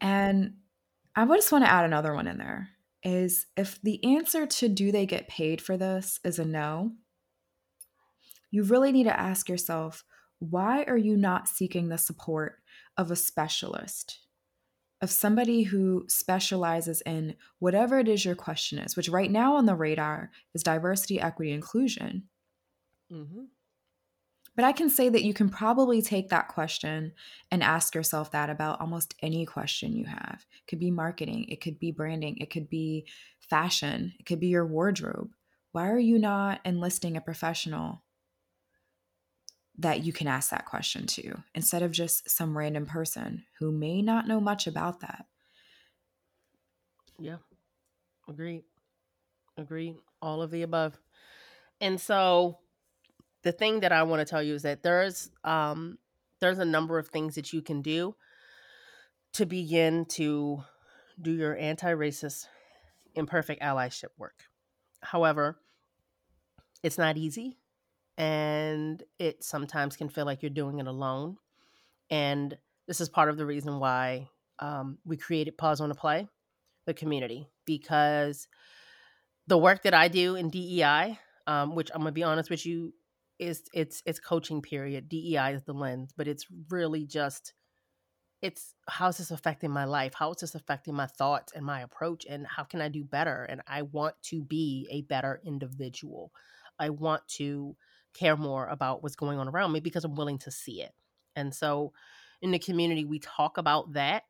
And 0.00 0.54
I 1.14 1.26
just 1.26 1.52
want 1.52 1.64
to 1.64 1.70
add 1.70 1.84
another 1.84 2.14
one 2.14 2.26
in 2.26 2.38
there 2.38 2.70
is 3.02 3.46
if 3.56 3.80
the 3.82 4.02
answer 4.16 4.46
to 4.46 4.68
do 4.68 4.90
they 4.90 5.04
get 5.04 5.28
paid 5.28 5.60
for 5.60 5.76
this 5.76 6.20
is 6.24 6.38
a 6.38 6.44
no, 6.44 6.92
you 8.50 8.62
really 8.62 8.92
need 8.92 9.04
to 9.04 9.20
ask 9.20 9.48
yourself, 9.48 10.04
why 10.38 10.84
are 10.84 10.96
you 10.96 11.16
not 11.16 11.48
seeking 11.48 11.88
the 11.88 11.98
support 11.98 12.56
of 12.96 13.10
a 13.10 13.16
specialist? 13.16 14.20
Of 15.04 15.10
somebody 15.10 15.64
who 15.64 16.06
specializes 16.08 17.02
in 17.04 17.34
whatever 17.58 17.98
it 17.98 18.08
is 18.08 18.24
your 18.24 18.34
question 18.34 18.78
is, 18.78 18.96
which 18.96 19.10
right 19.10 19.30
now 19.30 19.56
on 19.56 19.66
the 19.66 19.74
radar 19.74 20.30
is 20.54 20.62
diversity, 20.62 21.20
equity, 21.20 21.52
inclusion. 21.52 22.22
Mm-hmm. 23.12 23.42
But 24.56 24.64
I 24.64 24.72
can 24.72 24.88
say 24.88 25.10
that 25.10 25.22
you 25.22 25.34
can 25.34 25.50
probably 25.50 26.00
take 26.00 26.30
that 26.30 26.48
question 26.48 27.12
and 27.50 27.62
ask 27.62 27.94
yourself 27.94 28.30
that 28.30 28.48
about 28.48 28.80
almost 28.80 29.14
any 29.20 29.44
question 29.44 29.94
you 29.94 30.06
have. 30.06 30.46
It 30.56 30.66
could 30.68 30.78
be 30.78 30.90
marketing, 30.90 31.50
it 31.50 31.60
could 31.60 31.78
be 31.78 31.92
branding, 31.92 32.38
it 32.38 32.48
could 32.48 32.70
be 32.70 33.04
fashion, 33.40 34.14
it 34.18 34.24
could 34.24 34.40
be 34.40 34.46
your 34.46 34.64
wardrobe. 34.66 35.34
Why 35.72 35.90
are 35.90 35.98
you 35.98 36.18
not 36.18 36.62
enlisting 36.64 37.18
a 37.18 37.20
professional 37.20 38.03
that 39.78 40.04
you 40.04 40.12
can 40.12 40.28
ask 40.28 40.50
that 40.50 40.66
question 40.66 41.06
to 41.06 41.42
instead 41.54 41.82
of 41.82 41.90
just 41.90 42.30
some 42.30 42.56
random 42.56 42.86
person 42.86 43.44
who 43.58 43.72
may 43.72 44.02
not 44.02 44.28
know 44.28 44.40
much 44.40 44.66
about 44.66 45.00
that? 45.00 45.26
Yeah. 47.18 47.38
Agreed. 48.28 48.64
Agreed. 49.56 49.96
All 50.22 50.42
of 50.42 50.50
the 50.50 50.62
above. 50.62 50.98
And 51.80 52.00
so 52.00 52.58
the 53.42 53.52
thing 53.52 53.80
that 53.80 53.92
I 53.92 54.04
want 54.04 54.20
to 54.20 54.24
tell 54.24 54.42
you 54.42 54.54
is 54.54 54.62
that 54.62 54.82
there's 54.82 55.30
um 55.42 55.98
there's 56.40 56.58
a 56.58 56.64
number 56.64 56.98
of 56.98 57.08
things 57.08 57.34
that 57.36 57.52
you 57.52 57.62
can 57.62 57.82
do 57.82 58.14
to 59.32 59.46
begin 59.46 60.04
to 60.06 60.62
do 61.20 61.32
your 61.32 61.56
anti-racist 61.56 62.46
imperfect 63.14 63.62
allyship 63.62 64.10
work. 64.18 64.44
However, 65.00 65.58
it's 66.82 66.98
not 66.98 67.16
easy 67.16 67.56
and 68.16 69.02
it 69.18 69.42
sometimes 69.42 69.96
can 69.96 70.08
feel 70.08 70.24
like 70.24 70.42
you're 70.42 70.50
doing 70.50 70.78
it 70.78 70.86
alone. 70.86 71.36
And 72.10 72.56
this 72.86 73.00
is 73.00 73.08
part 73.08 73.28
of 73.28 73.36
the 73.36 73.46
reason 73.46 73.78
why 73.78 74.28
um, 74.58 74.98
we 75.04 75.16
created 75.16 75.58
Pause 75.58 75.80
on 75.82 75.90
a 75.90 75.94
Play, 75.94 76.28
the 76.86 76.94
community, 76.94 77.48
because 77.66 78.46
the 79.46 79.58
work 79.58 79.82
that 79.82 79.94
I 79.94 80.08
do 80.08 80.36
in 80.36 80.50
DEI, 80.50 81.18
um, 81.46 81.74
which 81.74 81.90
I'm 81.92 82.00
gonna 82.00 82.12
be 82.12 82.22
honest 82.22 82.50
with 82.50 82.64
you, 82.64 82.92
is 83.38 83.62
it's 83.74 84.02
it's 84.06 84.20
coaching 84.20 84.62
period. 84.62 85.08
DEI 85.08 85.54
is 85.54 85.64
the 85.64 85.72
lens, 85.72 86.12
but 86.16 86.28
it's 86.28 86.46
really 86.70 87.04
just 87.04 87.52
it's 88.42 88.74
how's 88.88 89.18
this 89.18 89.30
affecting 89.30 89.70
my 89.70 89.84
life? 89.84 90.12
How 90.14 90.30
is 90.30 90.38
this 90.38 90.54
affecting 90.54 90.94
my 90.94 91.06
thoughts 91.06 91.52
and 91.54 91.64
my 91.64 91.80
approach? 91.80 92.26
And 92.28 92.46
how 92.46 92.62
can 92.62 92.80
I 92.80 92.88
do 92.88 93.02
better? 93.02 93.44
And 93.44 93.62
I 93.66 93.82
want 93.82 94.14
to 94.24 94.42
be 94.42 94.86
a 94.90 95.02
better 95.02 95.40
individual. 95.44 96.30
I 96.78 96.90
want 96.90 97.26
to 97.36 97.76
care 98.14 98.36
more 98.36 98.66
about 98.66 99.02
what's 99.02 99.16
going 99.16 99.38
on 99.38 99.48
around 99.48 99.72
me 99.72 99.80
because 99.80 100.04
I'm 100.04 100.14
willing 100.14 100.38
to 100.40 100.50
see 100.50 100.82
it. 100.82 100.92
And 101.36 101.54
so 101.54 101.92
in 102.40 102.50
the 102.50 102.58
community, 102.58 103.04
we 103.04 103.18
talk 103.18 103.58
about 103.58 103.94
that. 103.94 104.22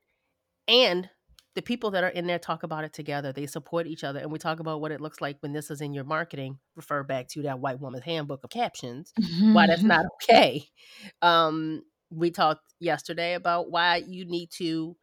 And 0.67 1.09
the 1.55 1.63
people 1.63 1.93
that 1.93 2.03
are 2.03 2.09
in 2.09 2.27
there 2.27 2.39
talk 2.39 2.63
about 2.63 2.85
it 2.85 2.93
together. 2.93 3.33
They 3.33 3.47
support 3.47 3.87
each 3.87 4.03
other. 4.03 4.19
And 4.19 4.33
we 4.33 4.39
talk 4.39 4.61
about 4.61 4.81
what 4.81 4.91
it 4.91 5.01
looks 5.01 5.21
like 5.21 5.37
when 5.41 5.53
this 5.53 5.71
is 5.71 5.81
in 5.81 5.93
your 5.93 6.05
marketing. 6.05 6.59
Refer 6.75 7.05
back 7.05 7.29
to 7.29 7.43
that 7.43 7.61
white 7.61 7.81
woman's 7.81 8.05
handbook 8.05 8.43
of 8.43 8.51
captions, 8.51 9.13
why 9.41 9.67
that's 9.67 9.83
not 9.83 10.05
okay. 10.23 10.65
Um, 11.23 11.83
we 12.11 12.31
talked 12.31 12.75
yesterday 12.81 13.35
about 13.35 13.71
why 13.71 14.03
you 14.07 14.25
need 14.25 14.51
to 14.59 14.97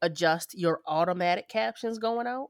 adjust 0.00 0.58
your 0.58 0.80
automatic 0.86 1.48
captions 1.48 1.98
going 1.98 2.26
out. 2.26 2.48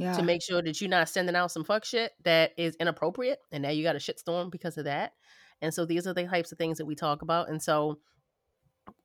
Yeah. 0.00 0.16
To 0.16 0.22
make 0.22 0.42
sure 0.42 0.62
that 0.62 0.80
you're 0.80 0.88
not 0.88 1.10
sending 1.10 1.36
out 1.36 1.52
some 1.52 1.62
fuck 1.62 1.84
shit 1.84 2.12
that 2.24 2.52
is 2.56 2.74
inappropriate. 2.80 3.38
And 3.52 3.62
now 3.62 3.68
you 3.68 3.82
got 3.82 3.96
a 3.96 3.98
shitstorm 3.98 4.50
because 4.50 4.78
of 4.78 4.86
that. 4.86 5.12
And 5.60 5.74
so 5.74 5.84
these 5.84 6.06
are 6.06 6.14
the 6.14 6.24
types 6.24 6.52
of 6.52 6.58
things 6.58 6.78
that 6.78 6.86
we 6.86 6.94
talk 6.94 7.20
about. 7.20 7.50
And 7.50 7.62
so, 7.62 7.98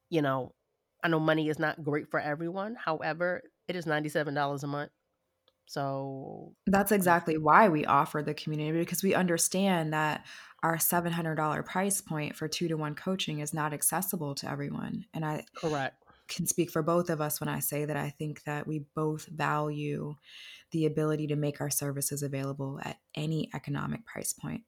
you 0.10 0.22
know, 0.22 0.54
I 1.04 1.10
know 1.10 1.20
money 1.20 1.50
is 1.50 1.60
not 1.60 1.84
great 1.84 2.10
for 2.10 2.20
everyone. 2.20 2.76
However, 2.76 3.42
it 3.68 3.76
is 3.76 3.86
$97 3.86 4.64
a 4.64 4.68
month. 4.68 4.92
So 5.66 6.54
that's 6.66 6.94
exactly 6.94 7.38
why 7.38 7.68
we 7.68 7.86
offer 7.86 8.22
the 8.22 8.34
community 8.34 8.80
because 8.80 9.04
we 9.04 9.16
understand 9.16 9.92
that 9.92 10.26
our 10.64 10.78
$700 10.78 11.66
price 11.66 12.00
point 12.00 12.38
for 12.38 12.48
two 12.48 12.70
to 12.70 12.76
one 12.76 12.96
coaching 12.96 13.40
is 13.40 13.54
not 13.54 13.74
accessible 13.74 14.34
to 14.36 14.50
everyone. 14.50 15.06
And 15.14 15.26
I 15.26 15.44
correct 15.58 16.05
can 16.28 16.48
speak 16.48 16.72
for 16.72 16.82
both 16.82 17.10
of 17.10 17.22
us 17.22 17.40
when 17.40 17.50
I 17.50 17.60
say 17.60 17.86
that 17.86 17.98
I 17.98 18.10
think 18.10 18.44
that 18.44 18.68
we 18.68 18.86
both 18.96 19.28
value 19.28 20.16
the 20.72 20.86
ability 20.86 21.28
to 21.28 21.36
make 21.36 21.62
our 21.62 21.70
services 21.70 22.24
available 22.24 22.80
at 22.84 22.98
any 23.16 23.50
economic 23.54 24.06
price 24.06 24.34
point. 24.34 24.64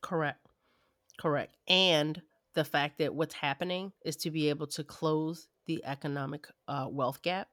Correct. 0.00 0.40
Correct. 1.18 1.56
And 1.68 2.20
the 2.54 2.64
fact 2.64 2.98
that 2.98 3.14
what's 3.14 3.34
happening 3.34 3.92
is 4.04 4.16
to 4.16 4.30
be 4.30 4.48
able 4.48 4.66
to 4.68 4.84
close 4.84 5.48
the 5.66 5.84
economic 5.84 6.46
uh, 6.68 6.86
wealth 6.88 7.22
gap 7.22 7.48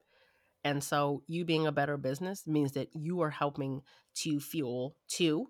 and 0.63 0.83
so, 0.83 1.23
you 1.27 1.43
being 1.43 1.67
a 1.67 1.71
better 1.71 1.97
business 1.97 2.47
means 2.47 2.71
that 2.73 2.89
you 2.93 3.21
are 3.21 3.29
helping 3.29 3.81
to 4.15 4.39
fuel 4.39 4.95
two 5.07 5.47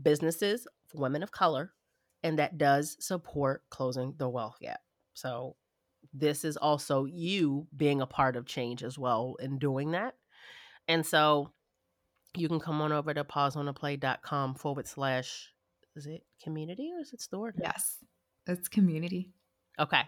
businesses 0.00 0.66
women 0.94 1.22
of 1.22 1.30
color, 1.30 1.72
and 2.22 2.38
that 2.38 2.58
does 2.58 2.96
support 3.00 3.62
closing 3.70 4.14
the 4.18 4.28
wealth 4.28 4.56
gap. 4.60 4.80
So, 5.14 5.56
this 6.12 6.44
is 6.44 6.56
also 6.56 7.04
you 7.04 7.66
being 7.76 8.00
a 8.00 8.06
part 8.06 8.36
of 8.36 8.46
change 8.46 8.82
as 8.82 8.98
well 8.98 9.36
in 9.40 9.58
doing 9.58 9.92
that. 9.92 10.14
And 10.88 11.06
so, 11.06 11.52
you 12.36 12.48
can 12.48 12.60
come 12.60 12.80
on 12.80 12.92
over 12.92 13.12
to 13.12 13.24
pauseonaplay.com 13.24 14.54
forward 14.54 14.86
slash, 14.86 15.52
is 15.96 16.06
it 16.06 16.22
community 16.42 16.90
or 16.94 17.00
is 17.00 17.12
it 17.12 17.20
store? 17.20 17.52
Yes, 17.60 17.98
it's 18.46 18.68
community. 18.68 19.30
Okay. 19.78 20.02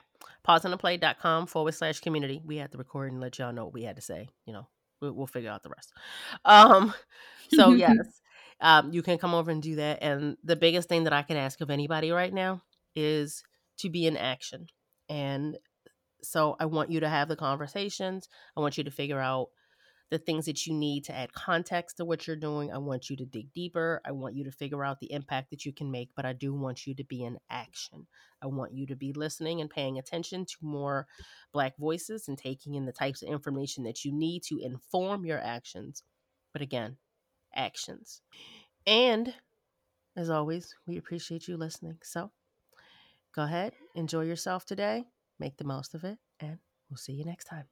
Pauseonaplay.com 0.46 1.46
forward 1.46 1.74
slash 1.74 2.00
community. 2.00 2.40
We 2.44 2.57
had 2.57 2.72
to 2.72 2.78
record 2.78 3.12
and 3.12 3.20
let 3.20 3.38
y'all 3.38 3.52
know 3.52 3.64
what 3.64 3.74
we 3.74 3.83
had 3.83 3.96
to 3.96 4.02
say. 4.02 4.28
You 4.46 4.52
know, 4.54 4.68
we'll, 5.00 5.12
we'll 5.12 5.26
figure 5.26 5.50
out 5.50 5.62
the 5.62 5.70
rest. 5.70 5.92
Um, 6.44 6.94
so 7.54 7.70
yes, 7.72 7.96
um, 8.61 8.92
you 8.92 9.02
can 9.02 9.18
come 9.18 9.35
over 9.35 9.50
and 9.50 9.62
do 9.62 9.76
that. 9.76 9.98
And 10.02 10.37
the 10.42 10.57
biggest 10.57 10.88
thing 10.88 11.04
that 11.04 11.12
I 11.12 11.22
can 11.22 11.37
ask 11.37 11.61
of 11.61 11.70
anybody 11.70 12.11
right 12.11 12.33
now 12.33 12.62
is 12.94 13.42
to 13.78 13.90
be 13.90 14.07
in 14.07 14.16
action. 14.16 14.68
And 15.09 15.59
so 16.25 16.57
I 16.59 16.67
want 16.67 16.91
you 16.91 17.01
to 17.01 17.09
have 17.09 17.29
the 17.29 17.37
conversations. 17.37 18.29
I 18.57 18.61
want 18.61 18.79
you 18.79 18.85
to 18.85 18.91
figure 18.91 19.21
out 19.21 19.49
the 20.11 20.19
things 20.19 20.47
that 20.47 20.67
you 20.67 20.75
need 20.75 21.05
to 21.05 21.15
add 21.15 21.33
context 21.33 21.97
to 21.97 22.05
what 22.05 22.27
you're 22.27 22.37
doing. 22.37 22.71
I 22.73 22.79
want 22.79 23.09
you 23.09 23.17
to 23.17 23.25
dig 23.25 23.53
deeper. 23.53 24.01
I 24.05 24.13
want 24.13 24.37
you 24.37 24.45
to 24.45 24.53
figure 24.53 24.85
out 24.85 25.01
the 25.01 25.13
impact 25.13 25.51
that 25.51 25.65
you 25.65 25.73
can 25.73 25.91
make, 25.91 26.11
but 26.15 26.27
I 26.27 26.33
do 26.33 26.55
want 26.55 26.87
you 26.87 26.95
to 26.95 27.05
be 27.05 27.25
in 27.25 27.39
action. 27.51 28.07
I 28.43 28.47
want 28.47 28.75
you 28.75 28.87
to 28.89 28.97
be 28.97 29.13
listening 29.13 29.61
and 29.61 29.71
paying 29.71 29.99
attention 29.99 30.45
to 30.45 30.57
more 30.61 31.07
Black 31.53 31.77
voices 31.79 32.29
and 32.29 32.37
taking 32.37 32.75
in 32.75 32.85
the 32.85 32.93
types 32.93 33.23
of 33.23 33.29
information 33.29 33.85
that 33.85 34.05
you 34.05 34.13
need 34.13 34.43
to 34.45 34.59
inform 34.59 35.25
your 35.25 35.41
actions. 35.41 36.03
But 36.53 36.63
again, 36.63 36.99
actions. 37.55 38.21
And 38.87 39.35
as 40.17 40.31
always, 40.31 40.75
we 40.87 40.99
appreciate 40.99 41.49
you 41.49 41.57
listening. 41.57 41.99
So 42.03 42.31
go 43.35 43.43
ahead, 43.43 43.73
enjoy 43.95 44.23
yourself 44.23 44.65
today, 44.65 45.07
make 45.38 45.57
the 45.57 45.64
most 45.64 45.94
of 45.94 46.05
it, 46.05 46.18
and 46.40 46.59
we'll 46.90 46.97
see 46.97 47.12
you 47.12 47.25
next 47.25 47.44
time. 47.44 47.64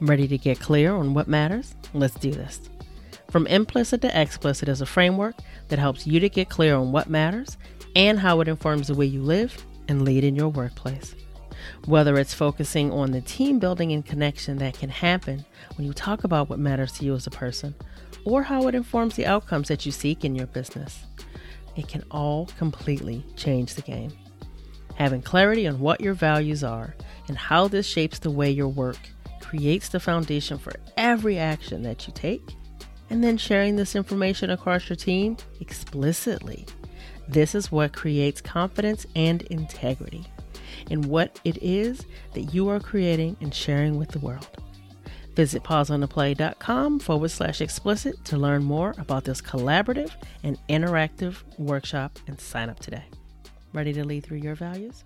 Ready 0.00 0.28
to 0.28 0.38
get 0.38 0.60
clear 0.60 0.94
on 0.94 1.12
what 1.12 1.26
matters? 1.26 1.74
Let's 1.92 2.14
do 2.14 2.30
this. 2.30 2.60
From 3.30 3.48
implicit 3.48 4.00
to 4.02 4.20
explicit 4.20 4.68
is 4.68 4.80
a 4.80 4.86
framework 4.86 5.34
that 5.68 5.78
helps 5.80 6.06
you 6.06 6.20
to 6.20 6.28
get 6.28 6.48
clear 6.48 6.76
on 6.76 6.92
what 6.92 7.10
matters 7.10 7.56
and 7.96 8.18
how 8.18 8.40
it 8.40 8.48
informs 8.48 8.86
the 8.86 8.94
way 8.94 9.06
you 9.06 9.22
live 9.22 9.64
and 9.88 10.04
lead 10.04 10.22
in 10.22 10.36
your 10.36 10.48
workplace. 10.48 11.14
Whether 11.86 12.18
it's 12.18 12.34
focusing 12.34 12.92
on 12.92 13.12
the 13.12 13.20
team 13.20 13.58
building 13.58 13.92
and 13.92 14.04
connection 14.04 14.58
that 14.58 14.78
can 14.78 14.90
happen 14.90 15.44
when 15.76 15.86
you 15.86 15.92
talk 15.92 16.24
about 16.24 16.48
what 16.48 16.58
matters 16.58 16.92
to 16.92 17.04
you 17.04 17.14
as 17.14 17.26
a 17.26 17.30
person, 17.30 17.74
or 18.24 18.42
how 18.42 18.68
it 18.68 18.74
informs 18.74 19.16
the 19.16 19.26
outcomes 19.26 19.68
that 19.68 19.86
you 19.86 19.92
seek 19.92 20.24
in 20.24 20.34
your 20.34 20.46
business, 20.46 21.04
it 21.76 21.88
can 21.88 22.04
all 22.10 22.46
completely 22.58 23.24
change 23.36 23.74
the 23.74 23.82
game. 23.82 24.12
Having 24.96 25.22
clarity 25.22 25.66
on 25.66 25.78
what 25.78 26.00
your 26.00 26.14
values 26.14 26.64
are 26.64 26.94
and 27.28 27.38
how 27.38 27.68
this 27.68 27.86
shapes 27.86 28.18
the 28.18 28.30
way 28.30 28.50
your 28.50 28.68
work 28.68 28.98
creates 29.40 29.88
the 29.88 30.00
foundation 30.00 30.58
for 30.58 30.72
every 30.96 31.38
action 31.38 31.82
that 31.82 32.06
you 32.06 32.12
take, 32.12 32.54
and 33.08 33.22
then 33.24 33.38
sharing 33.38 33.76
this 33.76 33.94
information 33.94 34.50
across 34.50 34.88
your 34.88 34.96
team 34.96 35.36
explicitly. 35.60 36.66
This 37.28 37.54
is 37.54 37.70
what 37.70 37.92
creates 37.92 38.40
confidence 38.40 39.06
and 39.14 39.42
integrity 39.42 40.26
in 40.90 41.08
what 41.08 41.40
it 41.44 41.58
is 41.62 42.04
that 42.34 42.54
you 42.54 42.68
are 42.68 42.80
creating 42.80 43.36
and 43.40 43.54
sharing 43.54 43.98
with 43.98 44.10
the 44.10 44.18
world. 44.18 44.48
Visit 45.34 45.62
pauseontheplay.com 45.62 46.98
forward 46.98 47.30
slash 47.30 47.60
explicit 47.60 48.24
to 48.24 48.36
learn 48.36 48.64
more 48.64 48.94
about 48.98 49.24
this 49.24 49.40
collaborative 49.40 50.10
and 50.42 50.58
interactive 50.68 51.36
workshop 51.58 52.18
and 52.26 52.40
sign 52.40 52.68
up 52.68 52.80
today. 52.80 53.04
Ready 53.72 53.92
to 53.92 54.04
lead 54.04 54.24
through 54.24 54.38
your 54.38 54.56
values? 54.56 55.04